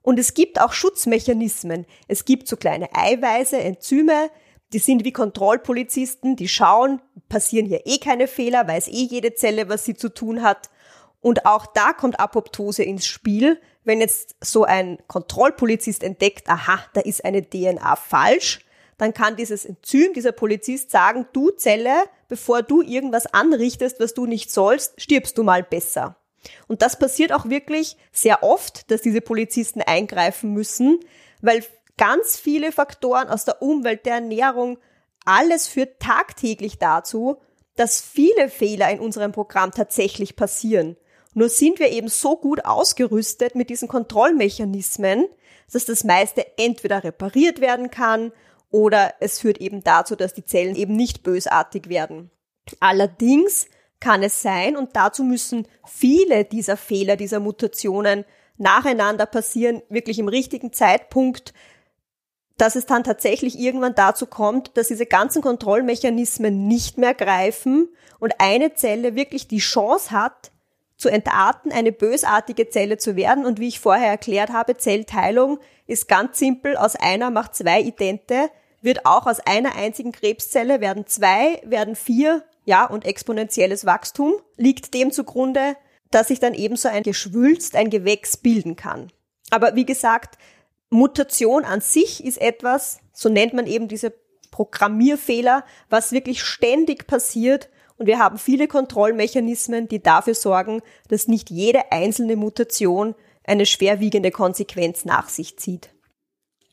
Und 0.00 0.18
es 0.18 0.32
gibt 0.32 0.60
auch 0.60 0.72
Schutzmechanismen. 0.72 1.84
Es 2.06 2.24
gibt 2.24 2.46
so 2.46 2.56
kleine 2.56 2.94
Eiweiße, 2.94 3.58
Enzyme, 3.58 4.30
die 4.72 4.78
sind 4.78 5.04
wie 5.04 5.12
Kontrollpolizisten, 5.12 6.36
die 6.36 6.48
schauen, 6.48 7.00
passieren 7.28 7.66
hier 7.66 7.86
eh 7.86 7.98
keine 7.98 8.26
Fehler, 8.28 8.66
weiß 8.68 8.88
eh 8.88 9.04
jede 9.04 9.34
Zelle, 9.34 9.68
was 9.68 9.84
sie 9.84 9.94
zu 9.94 10.08
tun 10.08 10.42
hat. 10.42 10.70
Und 11.20 11.46
auch 11.46 11.66
da 11.66 11.92
kommt 11.92 12.20
Apoptose 12.20 12.82
ins 12.82 13.06
Spiel. 13.06 13.60
Wenn 13.84 14.00
jetzt 14.00 14.36
so 14.40 14.64
ein 14.64 14.98
Kontrollpolizist 15.08 16.02
entdeckt, 16.02 16.48
aha, 16.48 16.78
da 16.92 17.00
ist 17.00 17.24
eine 17.24 17.42
DNA 17.48 17.96
falsch, 17.96 18.64
dann 18.98 19.14
kann 19.14 19.36
dieses 19.36 19.64
Enzym, 19.64 20.12
dieser 20.12 20.32
Polizist 20.32 20.90
sagen, 20.90 21.26
du 21.32 21.50
Zelle, 21.50 21.94
bevor 22.28 22.62
du 22.62 22.82
irgendwas 22.82 23.26
anrichtest, 23.32 24.00
was 24.00 24.12
du 24.12 24.26
nicht 24.26 24.50
sollst, 24.50 25.00
stirbst 25.00 25.38
du 25.38 25.44
mal 25.44 25.62
besser. 25.62 26.16
Und 26.66 26.82
das 26.82 26.98
passiert 26.98 27.32
auch 27.32 27.48
wirklich 27.48 27.96
sehr 28.12 28.42
oft, 28.42 28.90
dass 28.90 29.02
diese 29.02 29.20
Polizisten 29.20 29.82
eingreifen 29.82 30.52
müssen, 30.52 31.00
weil 31.40 31.64
ganz 31.98 32.38
viele 32.38 32.72
Faktoren 32.72 33.28
aus 33.28 33.44
der 33.44 33.60
Umwelt, 33.60 34.06
der 34.06 34.14
Ernährung, 34.14 34.78
alles 35.26 35.68
führt 35.68 36.00
tagtäglich 36.00 36.78
dazu, 36.78 37.36
dass 37.76 38.00
viele 38.00 38.48
Fehler 38.48 38.90
in 38.90 38.98
unserem 38.98 39.32
Programm 39.32 39.72
tatsächlich 39.72 40.36
passieren. 40.36 40.96
Nur 41.34 41.50
sind 41.50 41.78
wir 41.78 41.90
eben 41.90 42.08
so 42.08 42.36
gut 42.36 42.64
ausgerüstet 42.64 43.54
mit 43.54 43.68
diesen 43.68 43.86
Kontrollmechanismen, 43.86 45.26
dass 45.70 45.84
das 45.84 46.02
meiste 46.02 46.46
entweder 46.56 47.04
repariert 47.04 47.60
werden 47.60 47.90
kann 47.90 48.32
oder 48.70 49.14
es 49.20 49.40
führt 49.40 49.58
eben 49.58 49.84
dazu, 49.84 50.16
dass 50.16 50.34
die 50.34 50.44
Zellen 50.44 50.74
eben 50.74 50.96
nicht 50.96 51.22
bösartig 51.22 51.88
werden. 51.88 52.30
Allerdings 52.80 53.66
kann 54.00 54.22
es 54.22 54.42
sein, 54.42 54.76
und 54.76 54.94
dazu 54.94 55.24
müssen 55.24 55.66
viele 55.84 56.44
dieser 56.44 56.76
Fehler, 56.76 57.16
dieser 57.16 57.40
Mutationen 57.40 58.24
nacheinander 58.56 59.26
passieren, 59.26 59.82
wirklich 59.88 60.18
im 60.18 60.28
richtigen 60.28 60.72
Zeitpunkt, 60.72 61.52
dass 62.58 62.76
es 62.76 62.86
dann 62.86 63.04
tatsächlich 63.04 63.58
irgendwann 63.58 63.94
dazu 63.94 64.26
kommt, 64.26 64.76
dass 64.76 64.88
diese 64.88 65.06
ganzen 65.06 65.42
Kontrollmechanismen 65.42 66.66
nicht 66.66 66.98
mehr 66.98 67.14
greifen 67.14 67.88
und 68.18 68.34
eine 68.38 68.74
Zelle 68.74 69.14
wirklich 69.14 69.48
die 69.48 69.58
Chance 69.58 70.10
hat, 70.10 70.50
zu 70.96 71.08
entarten, 71.08 71.70
eine 71.70 71.92
bösartige 71.92 72.68
Zelle 72.68 72.98
zu 72.98 73.14
werden. 73.14 73.46
Und 73.46 73.60
wie 73.60 73.68
ich 73.68 73.78
vorher 73.78 74.10
erklärt 74.10 74.50
habe, 74.50 74.76
Zellteilung 74.76 75.60
ist 75.86 76.08
ganz 76.08 76.40
simpel. 76.40 76.76
Aus 76.76 76.96
einer 76.96 77.30
macht 77.30 77.54
zwei 77.54 77.80
Idente, 77.80 78.50
wird 78.82 79.06
auch 79.06 79.26
aus 79.26 79.38
einer 79.38 79.76
einzigen 79.76 80.10
Krebszelle 80.10 80.80
werden 80.80 81.06
zwei, 81.06 81.62
werden 81.64 81.94
vier, 81.94 82.42
ja, 82.64 82.84
und 82.84 83.06
exponentielles 83.06 83.86
Wachstum 83.86 84.34
liegt 84.56 84.92
dem 84.92 85.10
zugrunde, 85.10 85.76
dass 86.10 86.28
sich 86.28 86.40
dann 86.40 86.54
ebenso 86.54 86.88
ein 86.88 87.02
Geschwülst, 87.02 87.76
ein 87.76 87.90
Gewächs 87.90 88.36
bilden 88.36 88.76
kann. 88.76 89.10
Aber 89.50 89.74
wie 89.74 89.86
gesagt, 89.86 90.36
Mutation 90.90 91.64
an 91.64 91.80
sich 91.80 92.24
ist 92.24 92.40
etwas, 92.40 93.00
so 93.12 93.28
nennt 93.28 93.52
man 93.52 93.66
eben 93.66 93.88
diese 93.88 94.12
Programmierfehler, 94.50 95.64
was 95.90 96.12
wirklich 96.12 96.42
ständig 96.42 97.06
passiert 97.06 97.68
und 97.98 98.06
wir 98.06 98.18
haben 98.18 98.38
viele 98.38 98.68
Kontrollmechanismen, 98.68 99.88
die 99.88 100.02
dafür 100.02 100.34
sorgen, 100.34 100.80
dass 101.08 101.28
nicht 101.28 101.50
jede 101.50 101.92
einzelne 101.92 102.36
Mutation 102.36 103.14
eine 103.44 103.66
schwerwiegende 103.66 104.30
Konsequenz 104.30 105.04
nach 105.04 105.28
sich 105.28 105.58
zieht. 105.58 105.90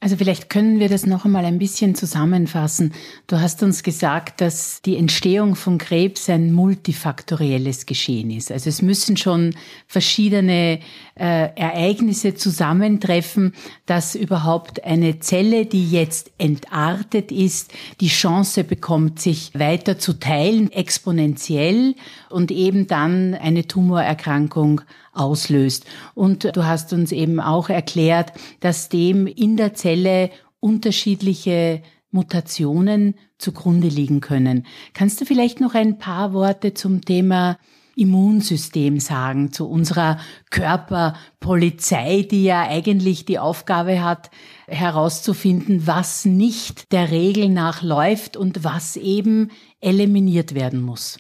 Also 0.01 0.17
vielleicht 0.17 0.49
können 0.49 0.79
wir 0.79 0.87
das 0.87 1.07
noch 1.07 1.25
einmal 1.25 1.45
ein 1.45 1.57
bisschen 1.57 1.95
zusammenfassen. 1.95 2.93
Du 3.25 3.39
hast 3.39 3.63
uns 3.63 3.81
gesagt, 3.81 4.39
dass 4.39 4.81
die 4.83 4.97
Entstehung 4.97 5.55
von 5.55 5.79
Krebs 5.79 6.29
ein 6.29 6.51
multifaktorielles 6.53 7.87
Geschehen 7.87 8.29
ist. 8.29 8.51
Also 8.51 8.69
es 8.69 8.83
müssen 8.83 9.17
schon 9.17 9.55
verschiedene 9.87 10.79
äh, 11.15 11.49
Ereignisse 11.55 12.35
zusammentreffen, 12.35 13.53
dass 13.87 14.13
überhaupt 14.13 14.83
eine 14.83 15.21
Zelle, 15.21 15.65
die 15.65 15.89
jetzt 15.89 16.29
entartet 16.37 17.31
ist, 17.31 17.73
die 17.99 18.09
Chance 18.09 18.63
bekommt, 18.63 19.19
sich 19.19 19.51
weiter 19.55 19.97
zu 19.97 20.19
teilen, 20.19 20.71
exponentiell 20.71 21.95
und 22.35 22.51
eben 22.51 22.85
dann 22.85 23.33
eine 23.33 23.65
Tumorerkrankung 23.65 24.81
auslöst. 25.13 25.85
Und 26.15 26.43
du 26.43 26.65
hast 26.65 26.91
uns 26.91 27.13
eben 27.13 27.39
auch 27.39 27.69
erklärt, 27.69 28.33
dass 28.59 28.89
dem 28.89 29.25
in 29.25 29.55
der 29.55 29.73
Zelle 29.73 30.31
unterschiedliche 30.59 31.81
Mutationen 32.11 33.15
zugrunde 33.37 33.87
liegen 33.87 34.19
können. 34.19 34.65
Kannst 34.93 35.21
du 35.21 35.25
vielleicht 35.25 35.61
noch 35.61 35.75
ein 35.75 35.97
paar 35.97 36.33
Worte 36.33 36.73
zum 36.73 37.05
Thema 37.05 37.57
Immunsystem 37.95 38.99
sagen, 38.99 39.53
zu 39.53 39.69
unserer 39.69 40.19
Körperpolizei, 40.49 42.27
die 42.29 42.43
ja 42.43 42.67
eigentlich 42.67 43.23
die 43.23 43.39
Aufgabe 43.39 44.03
hat, 44.03 44.29
herauszufinden, 44.67 45.87
was 45.87 46.25
nicht 46.25 46.91
der 46.91 47.11
Regel 47.11 47.47
nach 47.47 47.81
läuft 47.81 48.35
und 48.35 48.65
was 48.65 48.97
eben 48.97 49.51
eliminiert 49.79 50.53
werden 50.53 50.81
muss. 50.81 51.17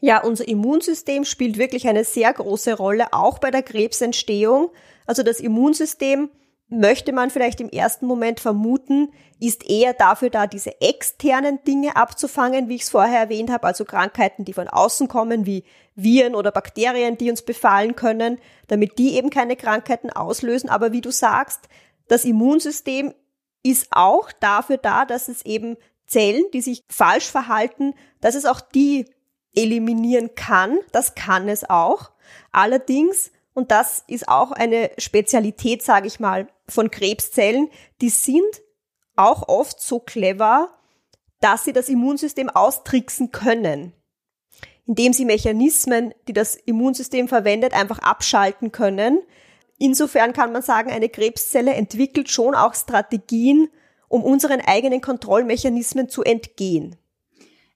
Ja, 0.00 0.22
unser 0.22 0.48
Immunsystem 0.48 1.24
spielt 1.24 1.58
wirklich 1.58 1.86
eine 1.86 2.04
sehr 2.04 2.32
große 2.32 2.74
Rolle, 2.74 3.12
auch 3.12 3.38
bei 3.38 3.50
der 3.50 3.62
Krebsentstehung. 3.62 4.70
Also 5.06 5.22
das 5.22 5.40
Immunsystem 5.40 6.30
möchte 6.70 7.12
man 7.12 7.30
vielleicht 7.30 7.60
im 7.60 7.68
ersten 7.68 8.06
Moment 8.06 8.40
vermuten, 8.40 9.12
ist 9.40 9.68
eher 9.68 9.92
dafür 9.92 10.30
da, 10.30 10.46
diese 10.46 10.80
externen 10.80 11.58
Dinge 11.64 11.96
abzufangen, 11.96 12.68
wie 12.68 12.76
ich 12.76 12.82
es 12.82 12.90
vorher 12.90 13.18
erwähnt 13.20 13.50
habe, 13.50 13.66
also 13.66 13.84
Krankheiten, 13.84 14.44
die 14.44 14.52
von 14.52 14.68
außen 14.68 15.08
kommen, 15.08 15.46
wie 15.46 15.64
Viren 15.96 16.34
oder 16.34 16.52
Bakterien, 16.52 17.18
die 17.18 17.30
uns 17.30 17.42
befallen 17.42 17.96
können, 17.96 18.38
damit 18.68 18.98
die 18.98 19.16
eben 19.16 19.30
keine 19.30 19.56
Krankheiten 19.56 20.10
auslösen. 20.10 20.70
Aber 20.70 20.92
wie 20.92 21.00
du 21.00 21.10
sagst, 21.10 21.68
das 22.08 22.24
Immunsystem 22.24 23.12
ist 23.62 23.88
auch 23.90 24.30
dafür 24.32 24.78
da, 24.78 25.04
dass 25.04 25.28
es 25.28 25.44
eben 25.44 25.76
Zellen, 26.06 26.44
die 26.52 26.60
sich 26.60 26.84
falsch 26.88 27.30
verhalten, 27.30 27.94
dass 28.20 28.34
es 28.34 28.46
auch 28.46 28.60
die 28.60 29.06
eliminieren 29.54 30.34
kann. 30.34 30.78
Das 30.92 31.14
kann 31.14 31.48
es 31.48 31.68
auch. 31.68 32.10
Allerdings, 32.52 33.32
und 33.54 33.70
das 33.70 34.04
ist 34.06 34.28
auch 34.28 34.52
eine 34.52 34.90
Spezialität, 34.98 35.82
sage 35.82 36.06
ich 36.06 36.20
mal, 36.20 36.48
von 36.68 36.90
Krebszellen, 36.90 37.68
die 38.00 38.10
sind 38.10 38.62
auch 39.16 39.48
oft 39.48 39.80
so 39.80 39.98
clever, 39.98 40.70
dass 41.40 41.64
sie 41.64 41.72
das 41.72 41.88
Immunsystem 41.88 42.48
austricksen 42.48 43.32
können, 43.32 43.92
indem 44.86 45.12
sie 45.12 45.24
Mechanismen, 45.24 46.14
die 46.28 46.32
das 46.32 46.54
Immunsystem 46.54 47.28
verwendet, 47.28 47.74
einfach 47.74 47.98
abschalten 47.98 48.72
können. 48.72 49.20
Insofern 49.78 50.32
kann 50.32 50.52
man 50.52 50.62
sagen, 50.62 50.90
eine 50.90 51.08
Krebszelle 51.08 51.72
entwickelt 51.74 52.30
schon 52.30 52.54
auch 52.54 52.74
Strategien, 52.74 53.68
um 54.08 54.22
unseren 54.22 54.60
eigenen 54.60 55.00
Kontrollmechanismen 55.00 56.08
zu 56.08 56.22
entgehen. 56.22 56.96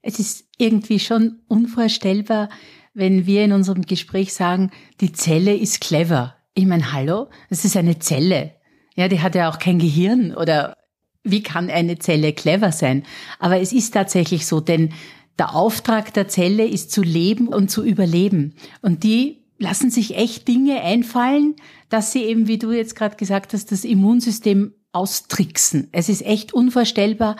Es 0.07 0.19
ist 0.19 0.45
irgendwie 0.59 0.99
schon 0.99 1.39
unvorstellbar, 1.47 2.49
wenn 2.93 3.25
wir 3.25 3.43
in 3.43 3.51
unserem 3.51 3.81
Gespräch 3.81 4.35
sagen, 4.35 4.69
die 5.01 5.13
Zelle 5.13 5.55
ist 5.55 5.81
clever. 5.81 6.35
Ich 6.53 6.67
meine, 6.67 6.93
hallo, 6.93 7.27
das 7.49 7.65
ist 7.65 7.75
eine 7.75 7.97
Zelle. 7.97 8.51
Ja, 8.95 9.07
die 9.07 9.21
hat 9.21 9.33
ja 9.33 9.49
auch 9.49 9.57
kein 9.57 9.79
Gehirn 9.79 10.35
oder 10.35 10.77
wie 11.23 11.41
kann 11.41 11.71
eine 11.71 11.97
Zelle 11.97 12.33
clever 12.33 12.71
sein? 12.71 13.03
Aber 13.39 13.59
es 13.59 13.73
ist 13.73 13.95
tatsächlich 13.95 14.45
so, 14.45 14.59
denn 14.59 14.93
der 15.39 15.55
Auftrag 15.55 16.13
der 16.13 16.27
Zelle 16.27 16.67
ist 16.67 16.91
zu 16.91 17.01
leben 17.01 17.47
und 17.47 17.71
zu 17.71 17.83
überleben. 17.83 18.53
Und 18.83 19.03
die 19.03 19.41
lassen 19.57 19.89
sich 19.89 20.15
echt 20.15 20.47
Dinge 20.47 20.81
einfallen, 20.81 21.55
dass 21.89 22.11
sie 22.11 22.21
eben, 22.25 22.47
wie 22.47 22.59
du 22.59 22.71
jetzt 22.71 22.95
gerade 22.95 23.15
gesagt 23.15 23.53
hast, 23.53 23.71
das 23.71 23.83
Immunsystem 23.83 24.75
austricksen. 24.91 25.89
Es 25.91 26.09
ist 26.09 26.23
echt 26.23 26.53
unvorstellbar, 26.53 27.37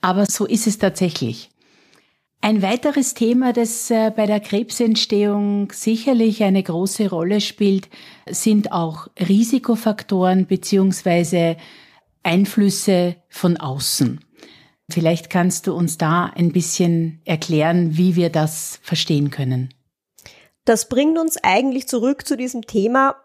aber 0.00 0.26
so 0.26 0.44
ist 0.44 0.66
es 0.66 0.78
tatsächlich. 0.78 1.50
Ein 2.42 2.62
weiteres 2.62 3.12
Thema, 3.12 3.52
das 3.52 3.90
äh, 3.90 4.10
bei 4.16 4.24
der 4.24 4.40
Krebsentstehung 4.40 5.70
sicherlich 5.72 6.42
eine 6.42 6.62
große 6.62 7.10
Rolle 7.10 7.42
spielt, 7.42 7.90
sind 8.26 8.72
auch 8.72 9.08
Risikofaktoren 9.18 10.46
beziehungsweise 10.46 11.58
Einflüsse 12.22 13.16
von 13.28 13.58
außen. 13.58 14.20
Vielleicht 14.90 15.28
kannst 15.28 15.66
du 15.66 15.74
uns 15.74 15.98
da 15.98 16.32
ein 16.34 16.50
bisschen 16.52 17.20
erklären, 17.26 17.98
wie 17.98 18.16
wir 18.16 18.30
das 18.30 18.80
verstehen 18.82 19.30
können. 19.30 19.74
Das 20.64 20.88
bringt 20.88 21.18
uns 21.18 21.36
eigentlich 21.42 21.88
zurück 21.88 22.26
zu 22.26 22.36
diesem 22.38 22.62
Thema, 22.62 23.16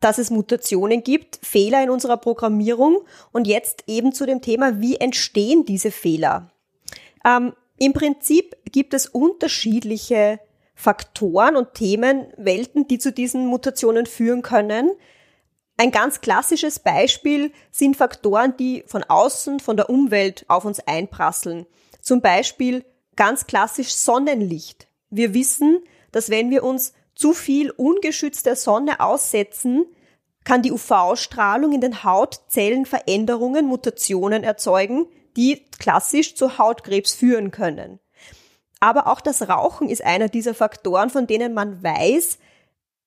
dass 0.00 0.18
es 0.18 0.30
Mutationen 0.30 1.04
gibt, 1.04 1.38
Fehler 1.40 1.84
in 1.84 1.90
unserer 1.90 2.16
Programmierung 2.16 2.98
und 3.32 3.46
jetzt 3.46 3.84
eben 3.86 4.12
zu 4.12 4.26
dem 4.26 4.42
Thema, 4.42 4.80
wie 4.80 4.96
entstehen 4.96 5.64
diese 5.64 5.90
Fehler. 5.90 6.50
Ähm, 7.24 7.52
Im 7.78 7.92
Prinzip 7.92 8.56
gibt 8.70 8.94
es 8.94 9.06
unterschiedliche 9.06 10.40
Faktoren 10.74 11.56
und 11.56 11.74
Themenwelten, 11.74 12.86
die 12.86 12.98
zu 12.98 13.12
diesen 13.12 13.46
Mutationen 13.46 14.06
führen 14.06 14.42
können. 14.42 14.90
Ein 15.78 15.90
ganz 15.90 16.20
klassisches 16.20 16.78
Beispiel 16.78 17.52
sind 17.70 17.96
Faktoren, 17.96 18.56
die 18.56 18.84
von 18.86 19.02
außen, 19.04 19.60
von 19.60 19.76
der 19.76 19.90
Umwelt 19.90 20.44
auf 20.48 20.64
uns 20.64 20.80
einprasseln. 20.80 21.66
Zum 22.00 22.20
Beispiel 22.20 22.84
ganz 23.14 23.46
klassisch 23.46 23.92
Sonnenlicht. 23.94 24.88
Wir 25.10 25.34
wissen, 25.34 25.82
dass 26.12 26.30
wenn 26.30 26.50
wir 26.50 26.62
uns 26.62 26.92
zu 27.14 27.32
viel 27.32 27.70
ungeschützter 27.70 28.56
Sonne 28.56 29.00
aussetzen, 29.00 29.86
kann 30.44 30.62
die 30.62 30.72
UV-Strahlung 30.72 31.72
in 31.72 31.80
den 31.80 32.04
Hautzellen 32.04 32.86
Veränderungen, 32.86 33.66
Mutationen 33.66 34.44
erzeugen, 34.44 35.06
die 35.36 35.64
klassisch 35.78 36.34
zu 36.34 36.58
Hautkrebs 36.58 37.14
führen 37.14 37.50
können. 37.50 38.00
Aber 38.80 39.06
auch 39.06 39.20
das 39.20 39.48
Rauchen 39.48 39.88
ist 39.88 40.04
einer 40.04 40.28
dieser 40.28 40.54
Faktoren, 40.54 41.10
von 41.10 41.26
denen 41.26 41.54
man 41.54 41.82
weiß, 41.82 42.38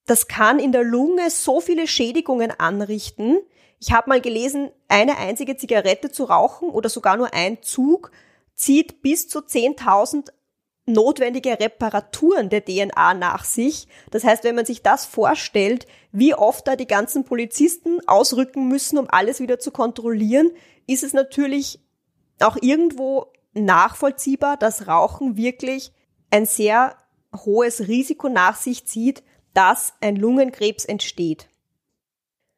das 0.06 0.26
kann 0.26 0.58
in 0.58 0.72
der 0.72 0.82
Lunge 0.82 1.30
so 1.30 1.60
viele 1.60 1.86
Schädigungen 1.86 2.50
anrichten. 2.50 3.38
Ich 3.78 3.92
habe 3.92 4.08
mal 4.08 4.20
gelesen, 4.20 4.70
eine 4.88 5.18
einzige 5.18 5.56
Zigarette 5.56 6.10
zu 6.10 6.24
rauchen 6.24 6.70
oder 6.70 6.88
sogar 6.88 7.16
nur 7.16 7.32
ein 7.32 7.62
Zug 7.62 8.10
zieht 8.54 9.02
bis 9.02 9.28
zu 9.28 9.38
10.000 9.38 10.30
notwendige 10.86 11.58
Reparaturen 11.60 12.50
der 12.50 12.64
DNA 12.64 13.14
nach 13.14 13.44
sich. 13.44 13.86
Das 14.10 14.24
heißt, 14.24 14.44
wenn 14.44 14.56
man 14.56 14.66
sich 14.66 14.82
das 14.82 15.06
vorstellt, 15.06 15.86
wie 16.12 16.34
oft 16.34 16.66
da 16.66 16.76
die 16.76 16.86
ganzen 16.86 17.24
Polizisten 17.24 18.00
ausrücken 18.06 18.68
müssen, 18.68 18.98
um 18.98 19.06
alles 19.08 19.40
wieder 19.40 19.58
zu 19.58 19.70
kontrollieren, 19.70 20.50
ist 20.86 21.04
es 21.04 21.12
natürlich 21.12 21.78
auch 22.42 22.56
irgendwo 22.60 23.32
nachvollziehbar, 23.52 24.56
dass 24.56 24.86
Rauchen 24.86 25.36
wirklich 25.36 25.92
ein 26.30 26.46
sehr 26.46 26.96
hohes 27.34 27.88
Risiko 27.88 28.28
nach 28.28 28.56
sich 28.56 28.86
zieht, 28.86 29.22
dass 29.54 29.94
ein 30.00 30.16
Lungenkrebs 30.16 30.84
entsteht. 30.84 31.48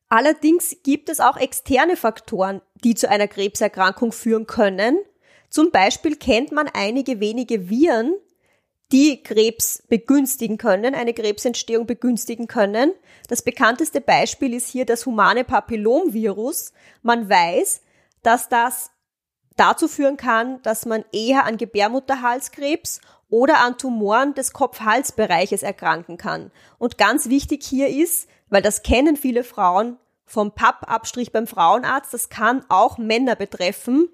Allerdings 0.09 0.77
gibt 0.83 1.09
es 1.09 1.21
auch 1.21 1.39
externe 1.39 1.97
Faktoren, 1.97 2.61
die 2.85 2.95
zu 2.95 3.09
einer 3.09 3.29
Krebserkrankung 3.29 4.13
führen 4.13 4.47
können. 4.47 4.99
Zum 5.49 5.71
Beispiel 5.71 6.17
kennt 6.17 6.53
man 6.53 6.69
einige 6.69 7.21
wenige 7.21 7.71
Viren, 7.71 8.15
die 8.93 9.23
Krebs 9.23 9.83
begünstigen 9.89 10.59
können, 10.59 10.95
eine 10.95 11.15
Krebsentstehung 11.15 11.87
begünstigen 11.87 12.47
können. 12.47 12.93
Das 13.29 13.43
bekannteste 13.43 14.03
Beispiel 14.03 14.53
ist 14.53 14.69
hier 14.69 14.85
das 14.85 15.07
humane 15.07 15.45
Papillomvirus. 15.45 16.73
Man 17.01 17.29
weiß, 17.31 17.81
dass 18.23 18.51
das 18.51 18.91
dazu 19.57 19.89
führen 19.89 20.17
kann, 20.17 20.61
dass 20.63 20.87
man 20.87 21.05
eher 21.13 21.45
an 21.45 21.57
Gebärmutterhalskrebs 21.57 23.01
oder 23.29 23.61
an 23.61 23.79
Tumoren 23.79 24.35
des 24.35 24.53
Kopf-Hals-Bereiches 24.53 25.63
erkranken 25.63 26.19
kann. 26.19 26.51
Und 26.79 26.99
ganz 26.99 27.29
wichtig 27.29 27.65
hier 27.65 27.89
ist, 27.89 28.29
weil 28.51 28.63
das 28.63 28.83
kennen 28.83 29.17
viele 29.17 29.45
Frauen 29.45 29.99
vom 30.27 30.53
Pappabstrich 30.53 31.33
beim 31.33 31.47
Frauenarzt, 31.47 32.13
das 32.15 32.29
kann 32.29 32.65
auch 32.69 32.99
Männer 32.99 33.37
betreffen. 33.37 34.09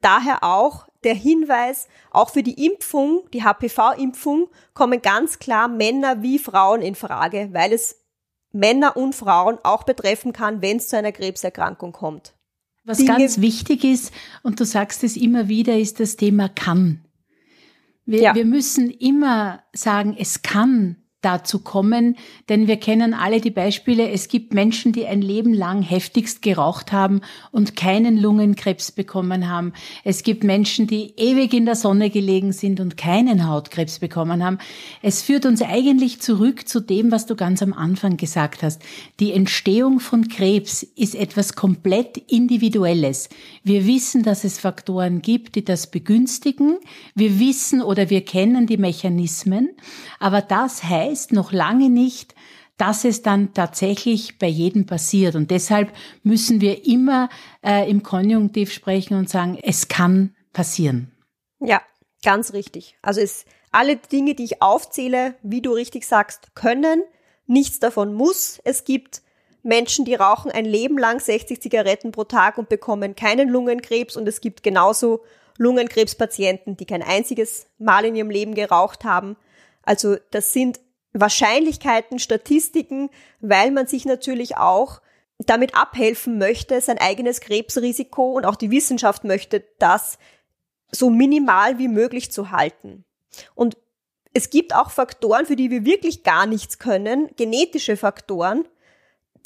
Daher 0.00 0.42
auch 0.42 0.88
der 1.04 1.14
Hinweis, 1.14 1.88
auch 2.10 2.30
für 2.30 2.42
die 2.42 2.64
Impfung, 2.66 3.28
die 3.32 3.42
HPV-Impfung, 3.42 4.48
kommen 4.72 5.02
ganz 5.02 5.38
klar 5.38 5.68
Männer 5.68 6.22
wie 6.22 6.38
Frauen 6.38 6.80
in 6.80 6.94
Frage, 6.94 7.50
weil 7.52 7.72
es 7.72 8.00
Männer 8.52 8.96
und 8.96 9.14
Frauen 9.14 9.58
auch 9.62 9.84
betreffen 9.84 10.32
kann, 10.32 10.62
wenn 10.62 10.78
es 10.78 10.88
zu 10.88 10.96
einer 10.96 11.12
Krebserkrankung 11.12 11.92
kommt. 11.92 12.34
Was 12.84 12.98
Dinge 12.98 13.10
ganz 13.10 13.40
wichtig 13.40 13.84
ist, 13.84 14.12
und 14.42 14.58
du 14.60 14.64
sagst 14.64 15.04
es 15.04 15.16
immer 15.16 15.48
wieder, 15.48 15.78
ist 15.78 16.00
das 16.00 16.16
Thema 16.16 16.48
kann. 16.48 17.04
Wir, 18.06 18.22
ja. 18.22 18.34
wir 18.34 18.44
müssen 18.44 18.90
immer 18.90 19.62
sagen, 19.72 20.16
es 20.18 20.42
kann 20.42 20.96
dazu 21.22 21.58
kommen, 21.58 22.16
denn 22.48 22.66
wir 22.66 22.78
kennen 22.78 23.12
alle 23.12 23.40
die 23.40 23.50
Beispiele. 23.50 24.08
Es 24.10 24.28
gibt 24.28 24.54
Menschen, 24.54 24.92
die 24.92 25.06
ein 25.06 25.20
Leben 25.20 25.52
lang 25.52 25.82
heftigst 25.82 26.40
geraucht 26.40 26.92
haben 26.92 27.20
und 27.52 27.76
keinen 27.76 28.16
Lungenkrebs 28.16 28.92
bekommen 28.92 29.48
haben. 29.48 29.74
Es 30.02 30.22
gibt 30.22 30.44
Menschen, 30.44 30.86
die 30.86 31.12
ewig 31.16 31.52
in 31.52 31.66
der 31.66 31.74
Sonne 31.74 32.08
gelegen 32.08 32.52
sind 32.52 32.80
und 32.80 32.96
keinen 32.96 33.46
Hautkrebs 33.46 33.98
bekommen 33.98 34.42
haben. 34.42 34.58
Es 35.02 35.22
führt 35.22 35.44
uns 35.44 35.60
eigentlich 35.60 36.20
zurück 36.22 36.66
zu 36.66 36.80
dem, 36.80 37.12
was 37.12 37.26
du 37.26 37.36
ganz 37.36 37.62
am 37.62 37.74
Anfang 37.74 38.16
gesagt 38.16 38.62
hast. 38.62 38.82
Die 39.20 39.32
Entstehung 39.32 40.00
von 40.00 40.28
Krebs 40.28 40.82
ist 40.82 41.14
etwas 41.14 41.54
komplett 41.54 42.16
Individuelles. 42.16 43.28
Wir 43.62 43.86
wissen, 43.86 44.22
dass 44.22 44.44
es 44.44 44.58
Faktoren 44.58 45.20
gibt, 45.20 45.54
die 45.54 45.64
das 45.64 45.90
begünstigen. 45.90 46.78
Wir 47.14 47.38
wissen 47.38 47.82
oder 47.82 48.08
wir 48.08 48.24
kennen 48.24 48.66
die 48.66 48.78
Mechanismen. 48.78 49.70
Aber 50.18 50.40
das 50.40 50.82
heißt, 50.84 51.09
heißt 51.10 51.32
noch 51.32 51.52
lange 51.52 51.90
nicht, 51.90 52.34
dass 52.76 53.04
es 53.04 53.22
dann 53.22 53.52
tatsächlich 53.52 54.38
bei 54.38 54.46
jedem 54.46 54.86
passiert. 54.86 55.34
Und 55.34 55.50
deshalb 55.50 55.92
müssen 56.22 56.60
wir 56.60 56.86
immer 56.86 57.28
äh, 57.62 57.90
im 57.90 58.02
Konjunktiv 58.02 58.72
sprechen 58.72 59.18
und 59.18 59.28
sagen, 59.28 59.58
es 59.62 59.88
kann 59.88 60.34
passieren. 60.52 61.12
Ja, 61.60 61.82
ganz 62.24 62.54
richtig. 62.54 62.96
Also 63.02 63.20
es, 63.20 63.44
alle 63.70 63.96
Dinge, 63.96 64.34
die 64.34 64.44
ich 64.44 64.62
aufzähle, 64.62 65.34
wie 65.42 65.60
du 65.60 65.72
richtig 65.72 66.06
sagst, 66.06 66.54
können. 66.54 67.02
Nichts 67.46 67.80
davon 67.80 68.14
muss. 68.14 68.60
Es 68.64 68.84
gibt 68.84 69.20
Menschen, 69.62 70.06
die 70.06 70.14
rauchen 70.14 70.50
ein 70.50 70.64
Leben 70.64 70.96
lang 70.96 71.20
60 71.20 71.60
Zigaretten 71.60 72.12
pro 72.12 72.24
Tag 72.24 72.56
und 72.56 72.70
bekommen 72.70 73.14
keinen 73.14 73.50
Lungenkrebs. 73.50 74.16
Und 74.16 74.26
es 74.26 74.40
gibt 74.40 74.62
genauso 74.62 75.20
Lungenkrebspatienten, 75.58 76.78
die 76.78 76.86
kein 76.86 77.02
einziges 77.02 77.66
Mal 77.78 78.06
in 78.06 78.16
ihrem 78.16 78.30
Leben 78.30 78.54
geraucht 78.54 79.04
haben. 79.04 79.36
Also 79.82 80.16
das 80.30 80.54
sind 80.54 80.80
Wahrscheinlichkeiten, 81.12 82.18
Statistiken, 82.18 83.10
weil 83.40 83.70
man 83.70 83.86
sich 83.86 84.04
natürlich 84.04 84.56
auch 84.56 85.00
damit 85.38 85.74
abhelfen 85.74 86.38
möchte, 86.38 86.80
sein 86.80 86.98
eigenes 86.98 87.40
Krebsrisiko 87.40 88.32
und 88.32 88.44
auch 88.44 88.56
die 88.56 88.70
Wissenschaft 88.70 89.24
möchte 89.24 89.64
das 89.78 90.18
so 90.92 91.10
minimal 91.10 91.78
wie 91.78 91.88
möglich 91.88 92.30
zu 92.30 92.50
halten. 92.50 93.04
Und 93.54 93.76
es 94.32 94.50
gibt 94.50 94.74
auch 94.74 94.90
Faktoren, 94.90 95.46
für 95.46 95.56
die 95.56 95.70
wir 95.70 95.84
wirklich 95.84 96.22
gar 96.22 96.46
nichts 96.46 96.78
können, 96.78 97.30
genetische 97.36 97.96
Faktoren, 97.96 98.64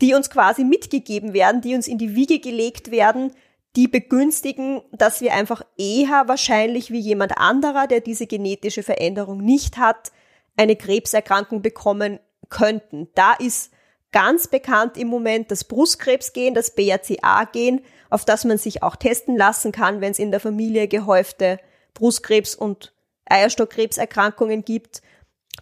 die 0.00 0.14
uns 0.14 0.30
quasi 0.30 0.64
mitgegeben 0.64 1.32
werden, 1.32 1.60
die 1.60 1.74
uns 1.74 1.86
in 1.86 1.98
die 1.98 2.14
Wiege 2.14 2.40
gelegt 2.40 2.90
werden, 2.90 3.32
die 3.76 3.88
begünstigen, 3.88 4.82
dass 4.92 5.20
wir 5.20 5.34
einfach 5.34 5.62
eher 5.78 6.24
wahrscheinlich 6.26 6.90
wie 6.90 6.98
jemand 6.98 7.38
anderer, 7.38 7.86
der 7.86 8.00
diese 8.00 8.26
genetische 8.26 8.82
Veränderung 8.82 9.38
nicht 9.38 9.78
hat, 9.78 10.12
eine 10.56 10.76
Krebserkrankung 10.76 11.62
bekommen 11.62 12.20
könnten. 12.48 13.08
Da 13.14 13.34
ist 13.34 13.72
ganz 14.12 14.46
bekannt 14.46 14.96
im 14.96 15.08
Moment 15.08 15.50
das 15.50 15.64
Brustkrebsgen, 15.64 16.54
das 16.54 16.74
BRCA-Gen, 16.74 17.82
auf 18.10 18.24
das 18.24 18.44
man 18.44 18.58
sich 18.58 18.82
auch 18.82 18.96
testen 18.96 19.36
lassen 19.36 19.72
kann, 19.72 20.00
wenn 20.00 20.12
es 20.12 20.18
in 20.18 20.30
der 20.30 20.40
Familie 20.40 20.86
gehäufte 20.86 21.58
Brustkrebs- 21.94 22.56
und 22.56 22.94
Eierstockkrebserkrankungen 23.26 24.64
gibt. 24.64 25.02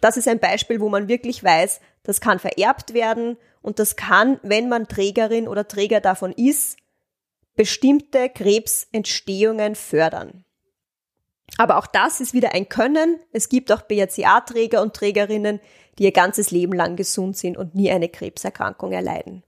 Das 0.01 0.17
ist 0.17 0.27
ein 0.27 0.39
Beispiel, 0.39 0.79
wo 0.79 0.89
man 0.89 1.07
wirklich 1.07 1.43
weiß, 1.43 1.79
das 2.03 2.21
kann 2.21 2.39
vererbt 2.39 2.93
werden 2.93 3.37
und 3.61 3.79
das 3.79 3.95
kann, 3.95 4.39
wenn 4.43 4.69
man 4.69 4.87
Trägerin 4.87 5.47
oder 5.47 5.67
Träger 5.67 6.01
davon 6.01 6.31
ist, 6.33 6.77
bestimmte 7.55 8.29
Krebsentstehungen 8.29 9.75
fördern. 9.75 10.43
Aber 11.57 11.77
auch 11.77 11.87
das 11.87 12.19
ist 12.19 12.33
wieder 12.33 12.53
ein 12.53 12.69
Können. 12.69 13.19
Es 13.31 13.49
gibt 13.49 13.71
auch 13.71 13.83
BRCA-Träger 13.83 14.81
und 14.81 14.93
Trägerinnen, 14.93 15.59
die 15.97 16.03
ihr 16.03 16.11
ganzes 16.11 16.51
Leben 16.51 16.73
lang 16.73 16.95
gesund 16.95 17.37
sind 17.37 17.57
und 17.57 17.75
nie 17.75 17.91
eine 17.91 18.09
Krebserkrankung 18.09 18.91
erleiden. 18.91 19.43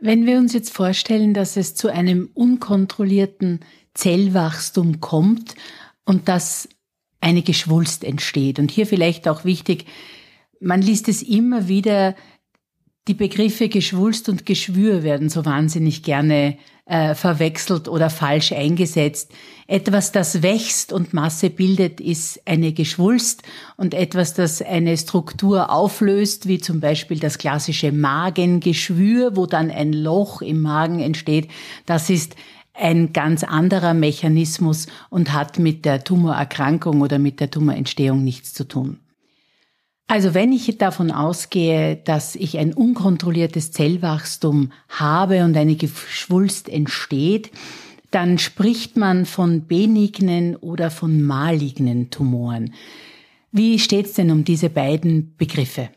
Wenn 0.00 0.26
wir 0.26 0.38
uns 0.38 0.52
jetzt 0.54 0.72
vorstellen, 0.72 1.34
dass 1.34 1.56
es 1.56 1.74
zu 1.74 1.88
einem 1.88 2.30
unkontrollierten 2.34 3.60
Zellwachstum 3.94 5.00
kommt 5.00 5.54
und 6.04 6.28
dass 6.28 6.68
eine 7.20 7.42
Geschwulst 7.42 8.02
entsteht. 8.02 8.58
Und 8.58 8.70
hier 8.70 8.86
vielleicht 8.86 9.28
auch 9.28 9.44
wichtig, 9.44 9.86
man 10.58 10.80
liest 10.80 11.08
es 11.08 11.22
immer 11.22 11.68
wieder, 11.68 12.14
die 13.08 13.14
Begriffe 13.14 13.68
Geschwulst 13.68 14.28
und 14.28 14.46
Geschwür 14.46 15.02
werden 15.02 15.28
so 15.28 15.44
wahnsinnig 15.44 16.02
gerne 16.02 16.58
äh, 16.90 17.14
verwechselt 17.14 17.88
oder 17.88 18.10
falsch 18.10 18.52
eingesetzt. 18.52 19.30
Etwas, 19.68 20.10
das 20.10 20.42
wächst 20.42 20.92
und 20.92 21.14
Masse 21.14 21.48
bildet, 21.48 22.00
ist 22.00 22.40
eine 22.44 22.72
Geschwulst 22.72 23.44
und 23.76 23.94
etwas, 23.94 24.34
das 24.34 24.60
eine 24.60 24.96
Struktur 24.96 25.70
auflöst, 25.70 26.48
wie 26.48 26.58
zum 26.58 26.80
Beispiel 26.80 27.20
das 27.20 27.38
klassische 27.38 27.92
Magengeschwür, 27.92 29.36
wo 29.36 29.46
dann 29.46 29.70
ein 29.70 29.92
Loch 29.92 30.42
im 30.42 30.60
Magen 30.60 30.98
entsteht, 30.98 31.48
das 31.86 32.10
ist 32.10 32.34
ein 32.74 33.12
ganz 33.12 33.44
anderer 33.44 33.94
Mechanismus 33.94 34.88
und 35.10 35.32
hat 35.32 35.60
mit 35.60 35.84
der 35.84 36.02
Tumorerkrankung 36.02 37.02
oder 37.02 37.20
mit 37.20 37.38
der 37.38 37.52
Tumorentstehung 37.52 38.24
nichts 38.24 38.52
zu 38.52 38.66
tun. 38.66 38.98
Also 40.10 40.34
wenn 40.34 40.50
ich 40.50 40.76
davon 40.76 41.12
ausgehe, 41.12 41.94
dass 41.94 42.34
ich 42.34 42.58
ein 42.58 42.72
unkontrolliertes 42.72 43.70
Zellwachstum 43.70 44.72
habe 44.88 45.44
und 45.44 45.56
eine 45.56 45.76
Geschwulst 45.76 46.68
entsteht, 46.68 47.52
dann 48.10 48.38
spricht 48.38 48.96
man 48.96 49.24
von 49.24 49.68
benignen 49.68 50.56
oder 50.56 50.90
von 50.90 51.22
malignen 51.22 52.10
Tumoren. 52.10 52.74
Wie 53.52 53.78
steht's 53.78 54.14
denn 54.14 54.32
um 54.32 54.42
diese 54.42 54.68
beiden 54.68 55.36
Begriffe? 55.36 55.90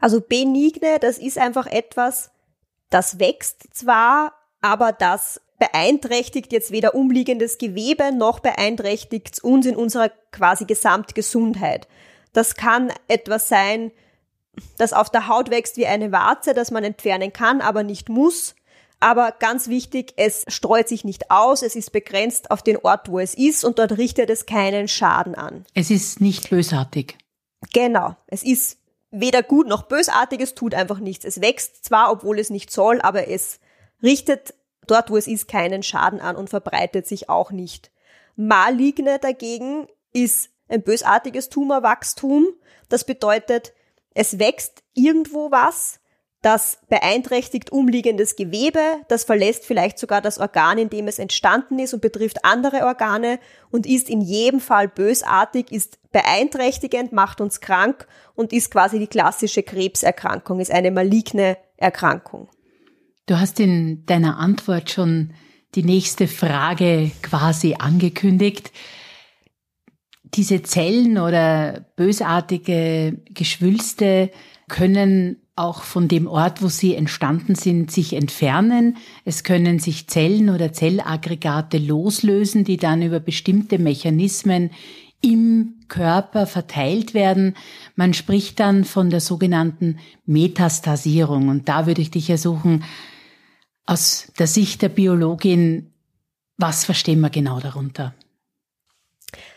Also 0.00 0.20
benigne, 0.20 0.98
das 1.00 1.18
ist 1.18 1.38
einfach 1.38 1.68
etwas, 1.68 2.32
das 2.90 3.20
wächst 3.20 3.76
zwar, 3.76 4.32
aber 4.60 4.90
das 4.90 5.40
beeinträchtigt 5.60 6.52
jetzt 6.52 6.72
weder 6.72 6.96
umliegendes 6.96 7.58
Gewebe 7.58 8.12
noch 8.12 8.40
beeinträchtigt 8.40 9.44
uns 9.44 9.66
in 9.66 9.76
unserer 9.76 10.10
quasi 10.32 10.64
Gesamtgesundheit. 10.64 11.86
Das 12.36 12.54
kann 12.54 12.92
etwas 13.08 13.48
sein, 13.48 13.92
das 14.76 14.92
auf 14.92 15.08
der 15.08 15.26
Haut 15.26 15.48
wächst 15.48 15.78
wie 15.78 15.86
eine 15.86 16.12
Warze, 16.12 16.52
das 16.52 16.70
man 16.70 16.84
entfernen 16.84 17.32
kann, 17.32 17.62
aber 17.62 17.82
nicht 17.82 18.10
muss. 18.10 18.54
Aber 19.00 19.32
ganz 19.32 19.68
wichtig, 19.68 20.12
es 20.18 20.44
streut 20.48 20.86
sich 20.86 21.02
nicht 21.02 21.30
aus, 21.30 21.62
es 21.62 21.74
ist 21.74 21.92
begrenzt 21.92 22.50
auf 22.50 22.62
den 22.62 22.76
Ort, 22.76 23.08
wo 23.08 23.20
es 23.20 23.32
ist 23.32 23.64
und 23.64 23.78
dort 23.78 23.96
richtet 23.96 24.28
es 24.28 24.44
keinen 24.44 24.86
Schaden 24.86 25.34
an. 25.34 25.64
Es 25.72 25.90
ist 25.90 26.20
nicht 26.20 26.50
bösartig. 26.50 27.16
Genau, 27.72 28.16
es 28.26 28.42
ist 28.42 28.76
weder 29.10 29.42
gut 29.42 29.66
noch 29.66 29.84
bösartig, 29.84 30.42
es 30.42 30.54
tut 30.54 30.74
einfach 30.74 30.98
nichts. 30.98 31.24
Es 31.24 31.40
wächst 31.40 31.86
zwar, 31.86 32.12
obwohl 32.12 32.38
es 32.38 32.50
nicht 32.50 32.70
soll, 32.70 33.00
aber 33.00 33.28
es 33.28 33.60
richtet 34.02 34.52
dort, 34.86 35.08
wo 35.08 35.16
es 35.16 35.26
ist, 35.26 35.48
keinen 35.48 35.82
Schaden 35.82 36.20
an 36.20 36.36
und 36.36 36.50
verbreitet 36.50 37.06
sich 37.06 37.30
auch 37.30 37.50
nicht. 37.50 37.90
Maligne 38.36 39.18
dagegen 39.18 39.86
ist 40.12 40.50
ein 40.68 40.82
bösartiges 40.82 41.48
Tumorwachstum. 41.48 42.46
Das 42.88 43.04
bedeutet, 43.04 43.72
es 44.14 44.38
wächst 44.38 44.82
irgendwo 44.94 45.50
was, 45.50 46.00
das 46.42 46.78
beeinträchtigt 46.88 47.72
umliegendes 47.72 48.36
Gewebe, 48.36 48.78
das 49.08 49.24
verlässt 49.24 49.64
vielleicht 49.64 49.98
sogar 49.98 50.20
das 50.20 50.38
Organ, 50.38 50.78
in 50.78 50.90
dem 50.90 51.08
es 51.08 51.18
entstanden 51.18 51.78
ist 51.80 51.92
und 51.92 52.00
betrifft 52.00 52.44
andere 52.44 52.84
Organe 52.84 53.40
und 53.72 53.84
ist 53.84 54.08
in 54.08 54.20
jedem 54.20 54.60
Fall 54.60 54.86
bösartig, 54.86 55.72
ist 55.72 55.98
beeinträchtigend, 56.12 57.12
macht 57.12 57.40
uns 57.40 57.60
krank 57.60 58.06
und 58.34 58.52
ist 58.52 58.70
quasi 58.70 59.00
die 59.00 59.08
klassische 59.08 59.64
Krebserkrankung, 59.64 60.60
ist 60.60 60.70
eine 60.70 60.92
maligne 60.92 61.56
Erkrankung. 61.78 62.48
Du 63.26 63.40
hast 63.40 63.58
in 63.58 64.06
deiner 64.06 64.38
Antwort 64.38 64.90
schon 64.90 65.32
die 65.74 65.82
nächste 65.82 66.28
Frage 66.28 67.10
quasi 67.22 67.74
angekündigt. 67.76 68.70
Diese 70.34 70.62
Zellen 70.62 71.18
oder 71.18 71.86
bösartige 71.96 73.18
Geschwülste 73.32 74.30
können 74.68 75.36
auch 75.54 75.82
von 75.82 76.06
dem 76.06 76.26
Ort, 76.26 76.62
wo 76.62 76.68
sie 76.68 76.94
entstanden 76.94 77.54
sind, 77.54 77.90
sich 77.90 78.12
entfernen. 78.12 78.98
Es 79.24 79.42
können 79.42 79.78
sich 79.78 80.06
Zellen 80.06 80.50
oder 80.50 80.72
Zellaggregate 80.72 81.78
loslösen, 81.78 82.64
die 82.64 82.76
dann 82.76 83.00
über 83.00 83.20
bestimmte 83.20 83.78
Mechanismen 83.78 84.70
im 85.22 85.76
Körper 85.88 86.46
verteilt 86.46 87.14
werden. 87.14 87.56
Man 87.94 88.12
spricht 88.12 88.60
dann 88.60 88.84
von 88.84 89.08
der 89.08 89.20
sogenannten 89.20 89.98
Metastasierung. 90.26 91.48
Und 91.48 91.68
da 91.70 91.86
würde 91.86 92.02
ich 92.02 92.10
dich 92.10 92.28
ersuchen, 92.28 92.84
aus 93.86 94.30
der 94.38 94.46
Sicht 94.46 94.82
der 94.82 94.90
Biologin, 94.90 95.92
was 96.58 96.84
verstehen 96.84 97.20
wir 97.20 97.30
genau 97.30 97.60
darunter? 97.60 98.14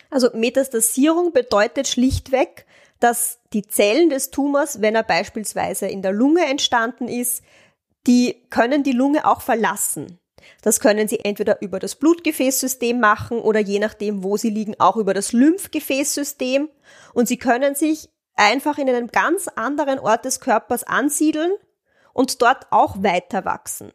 Also 0.10 0.30
Metastasierung 0.34 1.34
bedeutet 1.34 1.88
schlichtweg, 1.88 2.66
dass 3.00 3.40
die 3.54 3.66
Zellen 3.68 4.10
des 4.10 4.32
Tumors, 4.32 4.82
wenn 4.82 4.96
er 4.96 5.04
beispielsweise 5.04 5.88
in 5.88 6.02
der 6.02 6.12
Lunge 6.12 6.46
entstanden 6.46 7.08
ist, 7.08 7.44
die 8.08 8.48
können 8.50 8.84
die 8.84 8.92
Lunge 8.92 9.26
auch 9.26 9.42
verlassen. 9.42 10.20
Das 10.62 10.80
können 10.80 11.08
sie 11.08 11.20
entweder 11.20 11.62
über 11.62 11.80
das 11.80 11.96
Blutgefäßsystem 11.96 13.00
machen 13.00 13.40
oder 13.40 13.60
je 13.60 13.80
nachdem, 13.80 14.24
wo 14.24 14.38
sie 14.38 14.50
liegen, 14.50 14.80
auch 14.80 14.96
über 14.96 15.14
das 15.14 15.32
Lymphgefäßsystem. 15.32 16.70
Und 17.14 17.28
sie 17.28 17.38
können 17.38 17.76
sich 17.76 18.10
einfach 18.36 18.78
in 18.78 18.90
einem 18.90 19.08
ganz 19.08 19.48
anderen 19.48 20.00
Ort 20.00 20.26
des 20.26 20.40
Körpers 20.40 20.84
ansiedeln 20.84 21.52
und 22.14 22.42
dort 22.42 22.68
auch 22.72 23.04
weiter 23.04 23.46
wachsen. 23.46 23.92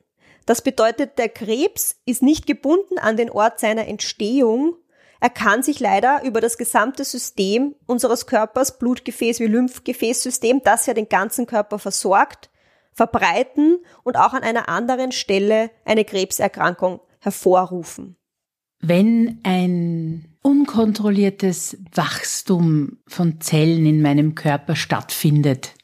Das 0.46 0.62
bedeutet, 0.62 1.18
der 1.18 1.30
Krebs 1.30 1.96
ist 2.04 2.22
nicht 2.22 2.46
gebunden 2.46 2.98
an 2.98 3.16
den 3.16 3.30
Ort 3.30 3.58
seiner 3.58 3.88
Entstehung, 3.88 4.76
er 5.20 5.30
kann 5.30 5.62
sich 5.62 5.80
leider 5.80 6.22
über 6.24 6.40
das 6.40 6.58
gesamte 6.58 7.04
System 7.04 7.74
unseres 7.86 8.26
Körpers, 8.26 8.78
Blutgefäß 8.78 9.40
wie 9.40 9.46
Lymphgefäßsystem, 9.46 10.62
das 10.64 10.86
ja 10.86 10.94
den 10.94 11.08
ganzen 11.08 11.46
Körper 11.46 11.78
versorgt, 11.78 12.50
verbreiten 12.92 13.78
und 14.02 14.16
auch 14.16 14.32
an 14.32 14.42
einer 14.42 14.68
anderen 14.68 15.12
Stelle 15.12 15.70
eine 15.84 16.04
Krebserkrankung 16.04 17.00
hervorrufen. 17.20 18.16
Wenn 18.80 19.40
ein 19.44 20.36
unkontrolliertes 20.42 21.78
Wachstum 21.94 22.98
von 23.06 23.40
Zellen 23.40 23.86
in 23.86 24.02
meinem 24.02 24.34
Körper 24.34 24.76
stattfindet, 24.76 25.74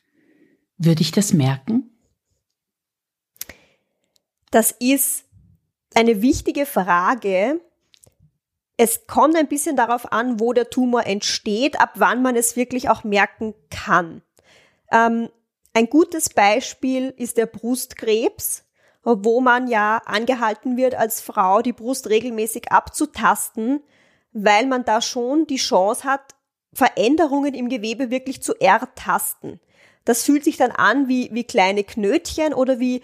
würde 0.77 1.01
ich 1.01 1.11
das 1.11 1.33
merken? 1.33 1.91
Das 4.51 4.71
ist 4.73 5.25
eine 5.95 6.23
wichtige 6.23 6.67
Frage, 6.67 7.61
es 8.83 9.07
kommt 9.07 9.37
ein 9.37 9.47
bisschen 9.47 9.77
darauf 9.77 10.11
an, 10.11 10.41
wo 10.41 10.55
der 10.55 10.71
Tumor 10.71 11.07
entsteht, 11.07 11.79
ab 11.79 11.91
wann 11.97 12.23
man 12.23 12.35
es 12.35 12.57
wirklich 12.57 12.89
auch 12.89 13.05
merken 13.05 13.53
kann. 13.69 14.23
Ähm, 14.91 15.29
ein 15.75 15.91
gutes 15.91 16.31
Beispiel 16.31 17.13
ist 17.19 17.37
der 17.37 17.45
Brustkrebs, 17.45 18.65
wo 19.03 19.43
man 19.43 19.69
ja 19.69 19.99
angehalten 20.07 20.79
wird, 20.79 20.95
als 20.95 21.21
Frau 21.21 21.61
die 21.61 21.75
Brust 21.75 22.09
regelmäßig 22.09 22.73
abzutasten, 22.73 23.83
weil 24.33 24.65
man 24.65 24.87
da 24.87 25.03
schon 25.03 25.47
die 25.47 25.57
Chance 25.57 26.05
hat, 26.05 26.35
Veränderungen 26.73 27.53
im 27.53 27.69
Gewebe 27.69 28.11
wirklich 28.11 28.43
zu 28.43 28.55
ertasten. 28.59 29.61
Das 30.07 30.23
fühlt 30.23 30.43
sich 30.43 30.57
dann 30.57 30.71
an 30.71 31.07
wie, 31.07 31.29
wie 31.35 31.45
kleine 31.45 31.85
Knötchen 31.85 32.55
oder 32.55 32.81
wie 32.81 33.03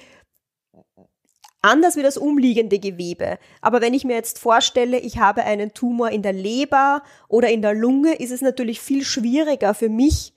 anders 1.66 1.96
wie 1.96 2.02
das 2.02 2.16
umliegende 2.16 2.78
Gewebe. 2.78 3.38
Aber 3.60 3.80
wenn 3.80 3.94
ich 3.94 4.04
mir 4.04 4.14
jetzt 4.14 4.38
vorstelle, 4.38 4.98
ich 4.98 5.18
habe 5.18 5.44
einen 5.44 5.74
Tumor 5.74 6.10
in 6.10 6.22
der 6.22 6.32
Leber 6.32 7.02
oder 7.28 7.50
in 7.50 7.62
der 7.62 7.74
Lunge, 7.74 8.14
ist 8.14 8.30
es 8.30 8.40
natürlich 8.40 8.80
viel 8.80 9.04
schwieriger 9.04 9.74
für 9.74 9.88
mich 9.88 10.32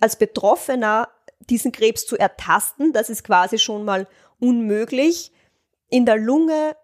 als 0.00 0.16
Betroffener, 0.16 1.08
diesen 1.48 1.72
Krebs 1.72 2.06
zu 2.06 2.18
ertasten. 2.18 2.92
Das 2.92 3.10
ist 3.10 3.24
quasi 3.24 3.58
schon 3.58 3.84
mal 3.84 4.08
unmöglich. 4.40 5.32
In 5.88 6.06
der 6.06 6.16
Lunge 6.16 6.76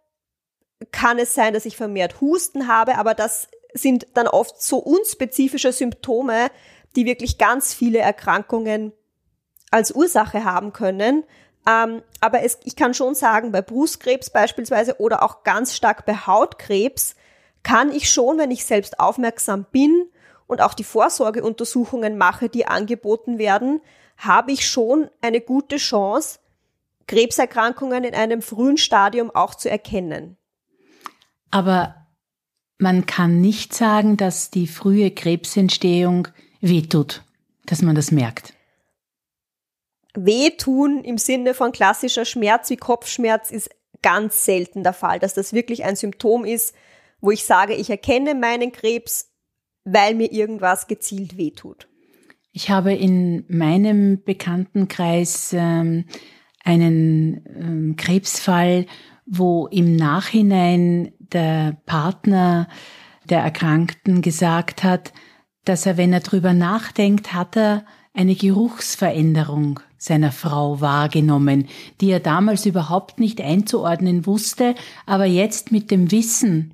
kann 0.93 1.19
es 1.19 1.35
sein, 1.35 1.55
dass 1.55 1.67
ich 1.67 1.77
vermehrt 1.77 2.21
Husten 2.21 2.69
habe, 2.69 2.97
aber 2.99 3.15
das 3.15 3.49
sind 3.75 4.07
dann 4.15 4.29
oft 4.29 4.63
so 4.63 4.79
unspezifische 4.79 5.73
Symptome, 5.73 6.49
die 6.97 7.05
wirklich 7.05 7.39
ganz 7.39 7.75
viele 7.75 7.99
Erkrankungen 7.99 8.93
als 9.71 9.93
Ursache 9.93 10.45
haben 10.45 10.73
können. 10.73 11.25
Ähm, 11.69 12.03
aber 12.21 12.43
es, 12.43 12.59
ich 12.65 12.77
kann 12.77 12.95
schon 12.95 13.15
sagen, 13.15 13.53
bei 13.53 13.61
Brustkrebs 13.61 14.31
beispielsweise 14.31 14.99
oder 15.01 15.23
auch 15.23 15.43
ganz 15.45 15.77
stark 15.77 16.07
bei 16.07 16.15
Hautkrebs 16.15 17.15
kann 17.63 17.93
ich 17.93 18.11
schon, 18.11 18.39
wenn 18.39 18.51
ich 18.51 18.65
selbst 18.65 18.99
aufmerksam 18.99 19.67
bin 19.71 20.09
und 20.47 20.63
auch 20.63 20.73
die 20.73 20.85
Vorsorgeuntersuchungen 20.85 22.17
mache, 22.17 22.49
die 22.49 22.67
angeboten 22.67 23.39
werden, 23.39 23.83
habe 24.17 24.53
ich 24.53 24.67
schon 24.67 25.11
eine 25.21 25.43
gute 25.43 25.77
Chance, 25.77 26.39
Krebserkrankungen 27.07 28.05
in 28.05 28.15
einem 28.15 28.41
frühen 28.41 28.79
Stadium 28.79 29.31
auch 29.31 29.55
zu 29.55 29.71
erkennen. 29.71 30.39
Aber 31.51 32.07
man 32.79 33.07
kann 33.07 33.41
nicht 33.41 33.75
sagen, 33.75 34.17
dass 34.17 34.51
die 34.51 34.67
frühe 34.67 35.11
Krebsentstehung 35.11 36.29
wehtut, 36.61 37.23
dass 37.67 37.83
man 37.83 37.95
das 37.95 38.11
merkt. 38.11 38.55
Wehtun 40.25 41.05
im 41.05 41.19
Sinne 41.19 41.55
von 41.55 41.73
klassischer 41.73 42.25
Schmerz 42.25 42.71
wie 42.71 42.77
Kopfschmerz 42.77 43.51
ist 43.51 43.71
ganz 44.03 44.45
selten 44.45 44.83
der 44.83 44.93
Fall, 44.93 45.19
dass 45.19 45.35
das 45.35 45.53
wirklich 45.53 45.85
ein 45.85 45.97
Symptom 45.97 46.45
ist, 46.45 46.75
wo 47.21 47.31
ich 47.31 47.45
sage, 47.45 47.75
ich 47.75 47.91
erkenne 47.91 48.35
meinen 48.35 48.73
Krebs, 48.73 49.31
weil 49.85 50.15
mir 50.15 50.33
irgendwas 50.33 50.87
gezielt 50.87 51.37
wehtut. 51.37 51.89
Ich 52.53 52.71
habe 52.71 52.95
in 52.95 53.45
meinem 53.49 54.23
Bekanntenkreis 54.23 55.53
ähm, 55.53 56.05
einen 56.65 57.45
ähm, 57.47 57.97
Krebsfall, 57.97 58.87
wo 59.27 59.67
im 59.67 59.97
Nachhinein 59.97 61.13
der 61.19 61.77
Partner 61.87 62.69
der 63.25 63.41
Erkrankten 63.41 64.23
gesagt 64.23 64.83
hat, 64.83 65.13
dass 65.65 65.87
er, 65.87 65.97
wenn 65.97 66.13
er 66.13 66.21
drüber 66.21 66.55
nachdenkt, 66.55 67.35
hat 67.35 67.57
er 67.57 67.85
eine 68.15 68.35
Geruchsveränderung 68.35 69.81
seiner 69.99 70.33
Frau 70.33 70.81
wahrgenommen, 70.81 71.69
die 72.01 72.11
er 72.11 72.21
damals 72.21 72.65
überhaupt 72.65 73.21
nicht 73.21 73.41
einzuordnen 73.41 74.27
wusste, 74.27 74.75
aber 75.05 75.27
jetzt 75.27 75.73
mit 75.73 75.91
dem 75.91 76.11
Wissen, 76.11 76.73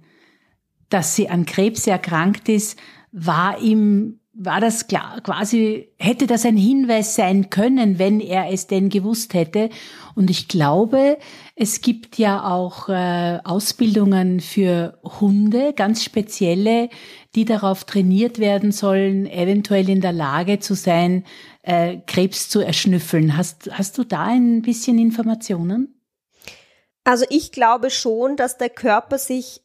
dass 0.90 1.16
sie 1.16 1.28
an 1.28 1.46
Krebs 1.46 1.86
erkrankt 1.86 2.48
ist, 2.48 2.78
war 3.10 3.60
ihm 3.60 4.20
war 4.36 4.60
das 4.60 4.88
klar, 4.88 5.20
quasi, 5.22 5.90
hätte 5.96 6.26
das 6.26 6.44
ein 6.44 6.56
Hinweis 6.56 7.14
sein 7.14 7.50
können, 7.50 8.00
wenn 8.00 8.18
er 8.18 8.50
es 8.50 8.66
denn 8.66 8.88
gewusst 8.88 9.32
hätte. 9.32 9.70
Und 10.16 10.28
ich 10.28 10.48
glaube, 10.48 11.18
es 11.54 11.80
gibt 11.80 12.18
ja 12.18 12.44
auch 12.44 12.88
äh, 12.88 13.38
Ausbildungen 13.44 14.40
für 14.40 14.98
Hunde, 15.20 15.72
ganz 15.72 16.02
spezielle, 16.02 16.88
die 17.36 17.44
darauf 17.44 17.84
trainiert 17.84 18.40
werden 18.40 18.72
sollen, 18.72 19.26
eventuell 19.26 19.88
in 19.88 20.00
der 20.00 20.12
Lage 20.12 20.58
zu 20.58 20.74
sein, 20.74 21.24
äh, 21.64 21.98
Krebs 22.06 22.48
zu 22.48 22.60
erschnüffeln. 22.60 23.36
Hast, 23.36 23.70
hast 23.72 23.96
du 23.98 24.04
da 24.04 24.24
ein 24.24 24.62
bisschen 24.62 24.98
Informationen? 24.98 26.00
Also 27.04 27.24
ich 27.30 27.52
glaube 27.52 27.90
schon, 27.90 28.36
dass 28.36 28.58
der 28.58 28.70
Körper 28.70 29.18
sich 29.18 29.62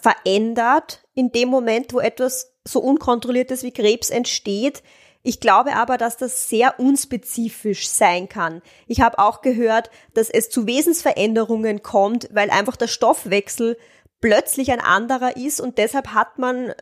verändert 0.00 1.02
in 1.14 1.32
dem 1.32 1.48
Moment, 1.48 1.92
wo 1.92 2.00
etwas 2.00 2.54
so 2.66 2.80
unkontrolliertes 2.80 3.62
wie 3.62 3.72
Krebs 3.72 4.10
entsteht. 4.10 4.82
Ich 5.22 5.40
glaube 5.40 5.74
aber, 5.74 5.98
dass 5.98 6.16
das 6.16 6.48
sehr 6.48 6.78
unspezifisch 6.78 7.88
sein 7.88 8.28
kann. 8.28 8.62
Ich 8.86 9.00
habe 9.00 9.18
auch 9.18 9.40
gehört, 9.40 9.90
dass 10.14 10.30
es 10.30 10.50
zu 10.50 10.66
Wesensveränderungen 10.66 11.82
kommt, 11.82 12.28
weil 12.32 12.50
einfach 12.50 12.76
der 12.76 12.86
Stoffwechsel 12.86 13.76
plötzlich 14.20 14.70
ein 14.70 14.80
anderer 14.80 15.36
ist 15.36 15.60
und 15.60 15.78
deshalb 15.78 16.08
hat 16.08 16.38
man 16.38 16.72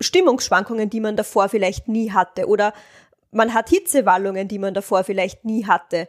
Stimmungsschwankungen, 0.00 0.90
die 0.90 1.00
man 1.00 1.16
davor 1.16 1.48
vielleicht 1.48 1.88
nie 1.88 2.10
hatte 2.12 2.46
oder 2.46 2.72
man 3.30 3.54
hat 3.54 3.68
Hitzewallungen, 3.68 4.48
die 4.48 4.58
man 4.58 4.74
davor 4.74 5.04
vielleicht 5.04 5.44
nie 5.44 5.66
hatte. 5.66 6.08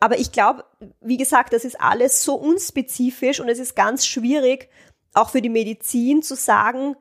Aber 0.00 0.18
ich 0.18 0.32
glaube, 0.32 0.64
wie 1.00 1.16
gesagt, 1.16 1.52
das 1.52 1.64
ist 1.64 1.80
alles 1.80 2.22
so 2.22 2.34
unspezifisch 2.34 3.40
und 3.40 3.48
es 3.48 3.58
ist 3.58 3.74
ganz 3.74 4.06
schwierig, 4.06 4.68
auch 5.14 5.30
für 5.30 5.42
die 5.42 5.48
Medizin 5.48 6.22
zu 6.22 6.36
sagen, 6.36 6.94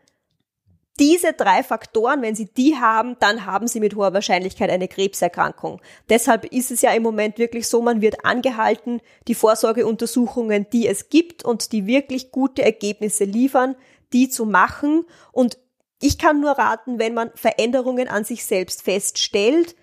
diese 1.00 1.34
drei 1.34 1.62
Faktoren, 1.62 2.24
wenn 2.24 2.34
Sie 2.34 2.52
die 2.52 2.76
haben, 2.78 3.18
dann 3.20 3.46
haben 3.46 3.68
Sie 3.68 3.80
mit 3.80 3.96
hoher 3.96 4.14
Wahrscheinlichkeit 4.14 4.72
eine 4.72 4.88
Krebserkrankung. 4.88 5.80
Deshalb 6.10 6.46
ist 6.46 6.72
es 6.72 6.82
ja 6.82 6.92
im 6.92 7.04
Moment 7.04 7.38
wirklich 7.38 7.68
so, 7.68 7.84
man 7.84 8.02
wird 8.02 8.26
angehalten, 8.26 9.02
die 9.28 9.36
Vorsorgeuntersuchungen, 9.36 10.68
die 10.74 10.88
es 10.88 11.10
gibt 11.10 11.46
und 11.46 11.72
die 11.72 11.86
wirklich 11.86 12.32
gute 12.32 12.64
Ergebnisse 12.64 13.26
liefern, 13.26 13.76
die 14.12 14.28
zu 14.30 14.46
machen. 14.46 15.06
Und 15.32 15.60
ich 16.02 16.18
kann 16.18 16.40
nur 16.40 16.52
raten, 16.52 17.00
wenn 17.00 17.14
man 17.14 17.32
Veränderungen 17.36 18.08
an 18.08 18.24
sich 18.24 18.46
selbst 18.46 18.84
feststellt, 18.84 19.76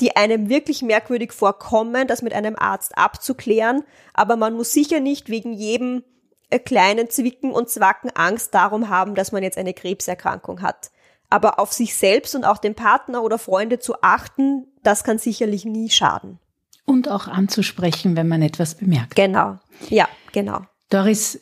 die 0.00 0.16
einem 0.16 0.48
wirklich 0.48 0.82
merkwürdig 0.82 1.32
vorkommen, 1.32 2.08
das 2.08 2.22
mit 2.22 2.32
einem 2.32 2.56
Arzt 2.56 2.98
abzuklären. 2.98 3.84
Aber 4.12 4.36
man 4.36 4.54
muss 4.54 4.72
sicher 4.72 5.00
nicht 5.00 5.28
wegen 5.28 5.52
jedem 5.52 6.02
äh, 6.50 6.58
kleinen 6.58 7.08
Zwicken 7.10 7.52
und 7.52 7.70
Zwacken 7.70 8.10
Angst 8.14 8.54
darum 8.54 8.88
haben, 8.88 9.14
dass 9.14 9.30
man 9.30 9.42
jetzt 9.42 9.58
eine 9.58 9.74
Krebserkrankung 9.74 10.62
hat. 10.62 10.90
Aber 11.30 11.58
auf 11.58 11.72
sich 11.72 11.94
selbst 11.94 12.34
und 12.34 12.44
auch 12.44 12.58
den 12.58 12.74
Partner 12.74 13.22
oder 13.22 13.38
Freunde 13.38 13.78
zu 13.78 14.02
achten, 14.02 14.66
das 14.82 15.04
kann 15.04 15.18
sicherlich 15.18 15.64
nie 15.64 15.90
schaden. 15.90 16.38
Und 16.84 17.08
auch 17.08 17.28
anzusprechen, 17.28 18.16
wenn 18.16 18.28
man 18.28 18.42
etwas 18.42 18.74
bemerkt. 18.74 19.14
Genau. 19.14 19.58
Ja, 19.88 20.08
genau. 20.32 20.62
Doris, 20.90 21.40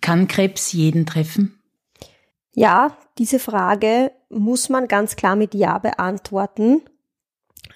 kann 0.00 0.26
Krebs 0.26 0.72
jeden 0.72 1.04
treffen? 1.06 1.60
Ja, 2.54 2.96
diese 3.18 3.38
Frage 3.38 4.12
muss 4.28 4.68
man 4.68 4.88
ganz 4.88 5.16
klar 5.16 5.36
mit 5.36 5.54
Ja 5.54 5.78
beantworten. 5.78 6.82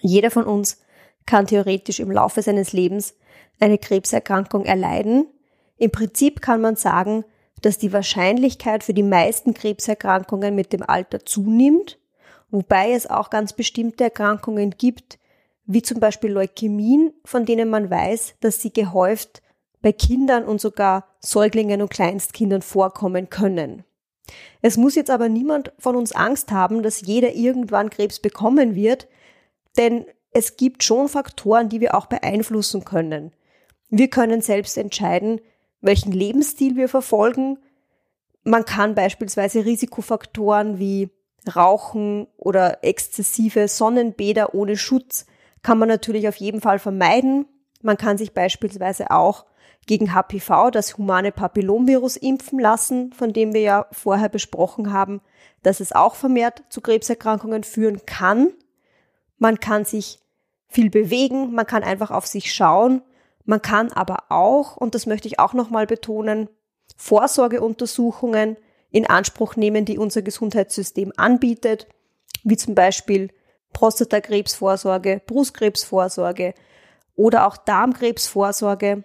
Jeder 0.00 0.30
von 0.30 0.44
uns 0.44 0.80
kann 1.26 1.46
theoretisch 1.46 2.00
im 2.00 2.10
Laufe 2.10 2.42
seines 2.42 2.72
Lebens 2.72 3.14
eine 3.60 3.78
Krebserkrankung 3.78 4.64
erleiden. 4.64 5.26
Im 5.76 5.90
Prinzip 5.90 6.40
kann 6.40 6.60
man 6.60 6.76
sagen, 6.76 7.24
dass 7.62 7.78
die 7.78 7.92
Wahrscheinlichkeit 7.92 8.84
für 8.84 8.94
die 8.94 9.02
meisten 9.02 9.54
Krebserkrankungen 9.54 10.54
mit 10.54 10.72
dem 10.72 10.82
Alter 10.82 11.24
zunimmt, 11.24 11.98
wobei 12.50 12.92
es 12.92 13.08
auch 13.08 13.30
ganz 13.30 13.54
bestimmte 13.54 14.04
Erkrankungen 14.04 14.70
gibt, 14.76 15.18
wie 15.66 15.82
zum 15.82 15.98
Beispiel 15.98 16.30
Leukämien, 16.30 17.14
von 17.24 17.46
denen 17.46 17.70
man 17.70 17.90
weiß, 17.90 18.34
dass 18.40 18.60
sie 18.60 18.72
gehäuft 18.72 19.42
bei 19.80 19.92
Kindern 19.92 20.44
und 20.44 20.60
sogar 20.60 21.06
Säuglingen 21.20 21.80
und 21.80 21.90
Kleinstkindern 21.90 22.62
vorkommen 22.62 23.30
können. 23.30 23.84
Es 24.62 24.76
muss 24.76 24.94
jetzt 24.94 25.10
aber 25.10 25.28
niemand 25.28 25.72
von 25.78 25.96
uns 25.96 26.12
Angst 26.12 26.50
haben, 26.50 26.82
dass 26.82 27.02
jeder 27.02 27.34
irgendwann 27.34 27.90
Krebs 27.90 28.20
bekommen 28.20 28.74
wird, 28.74 29.08
denn 29.76 30.06
es 30.32 30.56
gibt 30.56 30.82
schon 30.82 31.08
Faktoren, 31.08 31.68
die 31.68 31.80
wir 31.80 31.94
auch 31.94 32.06
beeinflussen 32.06 32.84
können. 32.84 33.32
Wir 33.90 34.08
können 34.08 34.40
selbst 34.40 34.76
entscheiden, 34.76 35.40
welchen 35.80 36.12
Lebensstil 36.12 36.76
wir 36.76 36.88
verfolgen. 36.88 37.58
Man 38.42 38.64
kann 38.64 38.94
beispielsweise 38.94 39.64
Risikofaktoren 39.64 40.78
wie 40.78 41.10
Rauchen 41.54 42.26
oder 42.36 42.82
exzessive 42.82 43.68
Sonnenbäder 43.68 44.54
ohne 44.54 44.76
Schutz 44.76 45.26
kann 45.62 45.78
man 45.78 45.88
natürlich 45.88 46.28
auf 46.28 46.36
jeden 46.36 46.60
Fall 46.60 46.78
vermeiden. 46.78 47.46
Man 47.82 47.96
kann 47.96 48.18
sich 48.18 48.32
beispielsweise 48.32 49.10
auch 49.10 49.44
gegen 49.86 50.14
HPV, 50.14 50.70
das 50.70 50.96
humane 50.98 51.32
Papillomvirus, 51.32 52.16
impfen 52.16 52.58
lassen, 52.58 53.12
von 53.12 53.32
dem 53.32 53.52
wir 53.52 53.60
ja 53.60 53.86
vorher 53.92 54.28
besprochen 54.28 54.92
haben, 54.92 55.20
dass 55.62 55.80
es 55.80 55.92
auch 55.92 56.14
vermehrt 56.14 56.62
zu 56.68 56.80
Krebserkrankungen 56.80 57.64
führen 57.64 58.04
kann. 58.06 58.52
Man 59.38 59.60
kann 59.60 59.84
sich 59.84 60.20
viel 60.68 60.90
bewegen, 60.90 61.52
man 61.52 61.66
kann 61.66 61.82
einfach 61.82 62.10
auf 62.10 62.26
sich 62.26 62.52
schauen 62.52 63.02
man 63.44 63.60
kann 63.60 63.92
aber 63.92 64.24
auch, 64.30 64.76
und 64.76 64.94
das 64.94 65.06
möchte 65.06 65.28
ich 65.28 65.38
auch 65.38 65.52
nochmal 65.52 65.86
betonen, 65.86 66.48
Vorsorgeuntersuchungen 66.96 68.56
in 68.90 69.06
Anspruch 69.06 69.56
nehmen, 69.56 69.84
die 69.84 69.98
unser 69.98 70.22
Gesundheitssystem 70.22 71.12
anbietet, 71.16 71.88
wie 72.42 72.56
zum 72.56 72.74
Beispiel 72.74 73.30
Prostatakrebsvorsorge, 73.72 75.20
Brustkrebsvorsorge 75.26 76.54
oder 77.16 77.46
auch 77.46 77.56
Darmkrebsvorsorge, 77.56 79.04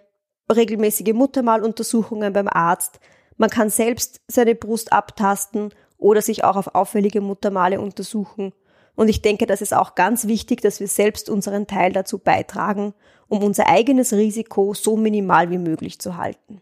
regelmäßige 0.50 1.12
Muttermaluntersuchungen 1.12 2.32
beim 2.32 2.48
Arzt. 2.48 3.00
Man 3.36 3.50
kann 3.50 3.70
selbst 3.70 4.20
seine 4.28 4.54
Brust 4.54 4.92
abtasten 4.92 5.70
oder 5.98 6.22
sich 6.22 6.44
auch 6.44 6.56
auf 6.56 6.74
auffällige 6.74 7.20
Muttermale 7.20 7.80
untersuchen. 7.80 8.52
Und 8.96 9.08
ich 9.08 9.22
denke, 9.22 9.46
das 9.46 9.62
ist 9.62 9.74
auch 9.74 9.94
ganz 9.94 10.26
wichtig, 10.26 10.60
dass 10.60 10.80
wir 10.80 10.88
selbst 10.88 11.30
unseren 11.30 11.66
Teil 11.66 11.92
dazu 11.92 12.18
beitragen 12.18 12.94
um 13.30 13.42
unser 13.44 13.68
eigenes 13.68 14.12
Risiko 14.12 14.74
so 14.74 14.96
minimal 14.96 15.50
wie 15.50 15.58
möglich 15.58 15.98
zu 16.00 16.16
halten. 16.16 16.60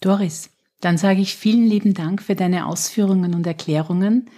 Doris, 0.00 0.50
dann 0.80 0.98
sage 0.98 1.20
ich 1.20 1.36
vielen 1.36 1.64
lieben 1.64 1.94
Dank 1.94 2.20
für 2.20 2.34
deine 2.34 2.66
Ausführungen 2.66 3.34
und 3.34 3.46
Erklärungen. 3.46 4.28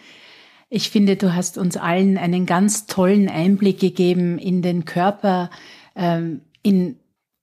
Ich 0.68 0.90
finde, 0.90 1.16
du 1.16 1.34
hast 1.34 1.56
uns 1.58 1.78
allen 1.78 2.18
einen 2.18 2.44
ganz 2.44 2.86
tollen 2.86 3.28
Einblick 3.28 3.80
gegeben 3.80 4.38
in 4.38 4.60
den 4.60 4.84
Körper, 4.84 5.50
ähm, 5.96 6.42
in 6.62 7.00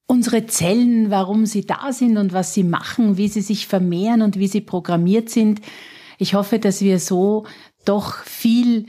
unsere 0.08 0.46
Zellen, 0.46 1.10
warum 1.10 1.46
sie 1.46 1.66
da 1.66 1.92
sind 1.92 2.18
und 2.18 2.34
was 2.34 2.54
sie 2.54 2.64
machen, 2.64 3.18
wie 3.18 3.28
sie 3.28 3.42
sich 3.42 3.68
vermehren 3.68 4.22
und 4.22 4.38
wie 4.38 4.48
sie 4.48 4.62
programmiert 4.62 5.30
sind. 5.30 5.62
Ich 6.18 6.34
hoffe, 6.34 6.60
dass 6.60 6.82
wir 6.82 7.00
so 7.00 7.46
doch 7.86 8.24
viel 8.24 8.86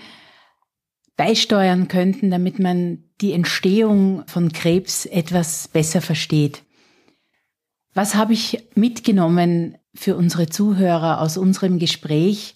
beisteuern 1.16 1.88
könnten, 1.88 2.30
damit 2.30 2.58
man 2.58 3.04
die 3.20 3.32
Entstehung 3.32 4.24
von 4.26 4.52
Krebs 4.52 5.06
etwas 5.06 5.68
besser 5.68 6.02
versteht. 6.02 6.62
Was 7.94 8.14
habe 8.14 8.34
ich 8.34 8.64
mitgenommen 8.74 9.78
für 9.94 10.16
unsere 10.16 10.48
Zuhörer 10.48 11.22
aus 11.22 11.38
unserem 11.38 11.78
Gespräch? 11.78 12.54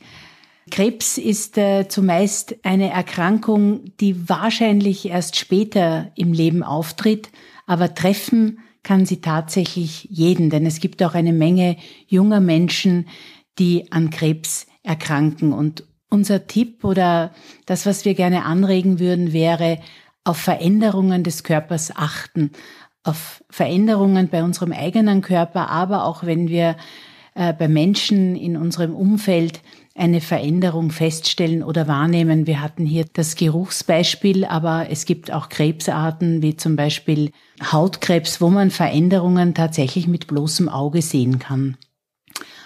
Krebs 0.71 1.17
ist 1.17 1.57
äh, 1.57 1.89
zumeist 1.89 2.57
eine 2.63 2.91
Erkrankung, 2.91 3.97
die 4.01 4.29
wahrscheinlich 4.29 5.09
erst 5.09 5.37
später 5.37 6.13
im 6.15 6.35
Leben 6.35 6.63
auftritt, 6.63 7.31
aber 7.71 7.95
treffen 7.95 8.59
kann 8.83 9.07
sie 9.07 9.21
tatsächlich 9.21 10.09
jeden, 10.11 10.51
denn 10.51 10.67
es 10.67 10.81
gibt 10.81 11.05
auch 11.05 11.15
eine 11.15 11.33
Menge 11.33 11.77
junger 12.09 12.41
Menschen, 12.41 13.07
die 13.61 13.93
an 13.93 14.11
Krebs 14.11 14.67
erkranken. 14.83 15.53
Und 15.53 15.85
unser 16.09 16.49
Tipp 16.49 16.83
oder 16.83 17.33
das, 17.67 17.87
was 17.87 18.05
wir 18.05 18.15
gerne 18.15 18.45
anregen 18.45 18.99
würden, 18.99 19.33
wäre, 19.33 19.79
auf 20.25 20.39
Veränderungen 20.39 21.23
des 21.23 21.45
Körpers 21.45 21.95
achten, 21.95 22.51
auf 23.05 23.45
Veränderungen 23.49 24.31
bei 24.31 24.43
unserem 24.43 24.73
eigenen 24.73 25.21
Körper, 25.21 25.71
aber 25.71 26.07
auch 26.07 26.25
wenn 26.25 26.49
wir 26.49 26.77
äh, 27.37 27.53
bei 27.53 27.69
Menschen 27.69 28.35
in 28.35 28.57
unserem 28.57 28.97
Umfeld 28.97 29.61
eine 29.95 30.21
Veränderung 30.21 30.91
feststellen 30.91 31.63
oder 31.63 31.87
wahrnehmen. 31.87 32.47
Wir 32.49 32.63
hatten 32.63 32.85
hier 32.87 33.05
das 33.13 33.37
Geruchsbeispiel, 33.37 34.45
aber 34.45 34.87
es 34.91 35.05
gibt 35.05 35.33
auch 35.33 35.49
Krebsarten 35.49 36.43
wie 36.43 36.57
zum 36.57 36.75
Beispiel 36.75 37.33
Hautkrebs, 37.63 38.41
wo 38.41 38.49
man 38.49 38.71
Veränderungen 38.71 39.55
tatsächlich 39.55 40.07
mit 40.07 40.27
bloßem 40.27 40.69
Auge 40.69 41.03
sehen 41.03 41.39
kann. 41.39 41.77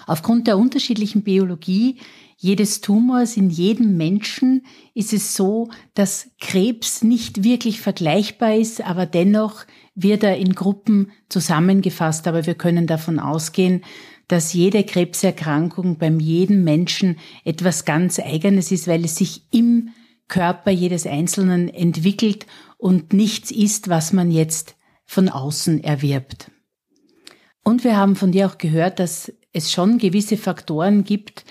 Aufgrund 0.07 0.47
der 0.47 0.59
unterschiedlichen 0.59 1.23
Biologie 1.23 1.99
jedes 2.37 2.81
Tumors 2.81 3.37
in 3.37 3.49
jedem 3.49 3.97
Menschen 3.97 4.67
ist 4.93 5.13
es 5.13 5.35
so, 5.35 5.71
dass 5.95 6.31
Krebs 6.41 7.03
nicht 7.03 7.43
wirklich 7.43 7.81
vergleichbar 7.81 8.55
ist, 8.55 8.83
aber 8.83 9.07
dennoch 9.07 9.65
wird 9.95 10.25
er 10.25 10.37
in 10.37 10.55
Gruppen 10.55 11.13
zusammengefasst. 11.29 12.27
Aber 12.29 12.45
wir 12.45 12.55
können 12.55 12.87
davon 12.87 13.19
ausgehen, 13.19 13.83
dass 14.29 14.53
jede 14.53 14.85
Krebserkrankung 14.85 15.99
beim 15.99 16.21
jedem 16.21 16.65
Menschen 16.65 17.17
etwas 17.45 17.85
ganz 17.85 18.19
Eigenes 18.19 18.73
ist, 18.73 18.89
weil 18.89 19.05
es 19.05 19.17
sich 19.17 19.47
im 19.51 19.91
Körper 20.29 20.71
jedes 20.71 21.07
Einzelnen 21.07 21.69
entwickelt 21.69 22.47
und 22.79 23.13
nichts 23.13 23.51
ist, 23.51 23.89
was 23.89 24.13
man 24.13 24.31
jetzt 24.31 24.77
von 25.07 25.29
außen 25.29 25.83
erwirbt. 25.83 26.51
Und 27.63 27.85
wir 27.85 27.97
haben 27.97 28.17
von 28.17 28.33
dir 28.33 28.47
auch 28.47 28.59
gehört, 28.59 28.99
dass 28.99 29.33
es 29.53 29.73
schon 29.73 29.99
gewisse 29.99 30.37
Faktoren 30.37 31.05
gibt, 31.05 31.45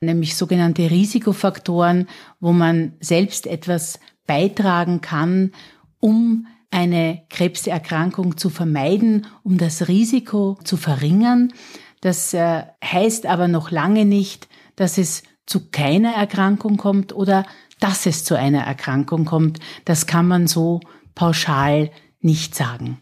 nämlich 0.00 0.36
sogenannte 0.36 0.90
Risikofaktoren, 0.90 2.08
wo 2.40 2.52
man 2.52 2.94
selbst 3.00 3.46
etwas 3.46 4.00
beitragen 4.26 5.00
kann, 5.00 5.52
um 5.98 6.46
eine 6.70 7.22
Krebserkrankung 7.30 8.36
zu 8.36 8.48
vermeiden, 8.48 9.26
um 9.42 9.58
das 9.58 9.88
Risiko 9.88 10.58
zu 10.64 10.76
verringern. 10.76 11.52
Das 12.00 12.32
äh, 12.32 12.62
heißt 12.82 13.26
aber 13.26 13.48
noch 13.48 13.70
lange 13.70 14.04
nicht, 14.04 14.48
dass 14.76 14.98
es 14.98 15.22
zu 15.46 15.70
keiner 15.70 16.12
Erkrankung 16.14 16.76
kommt 16.76 17.12
oder 17.12 17.44
dass 17.80 18.06
es 18.06 18.24
zu 18.24 18.36
einer 18.36 18.62
Erkrankung 18.62 19.24
kommt. 19.24 19.58
Das 19.84 20.06
kann 20.06 20.28
man 20.28 20.46
so 20.46 20.80
pauschal 21.14 21.90
nicht 22.20 22.54
sagen. 22.54 22.98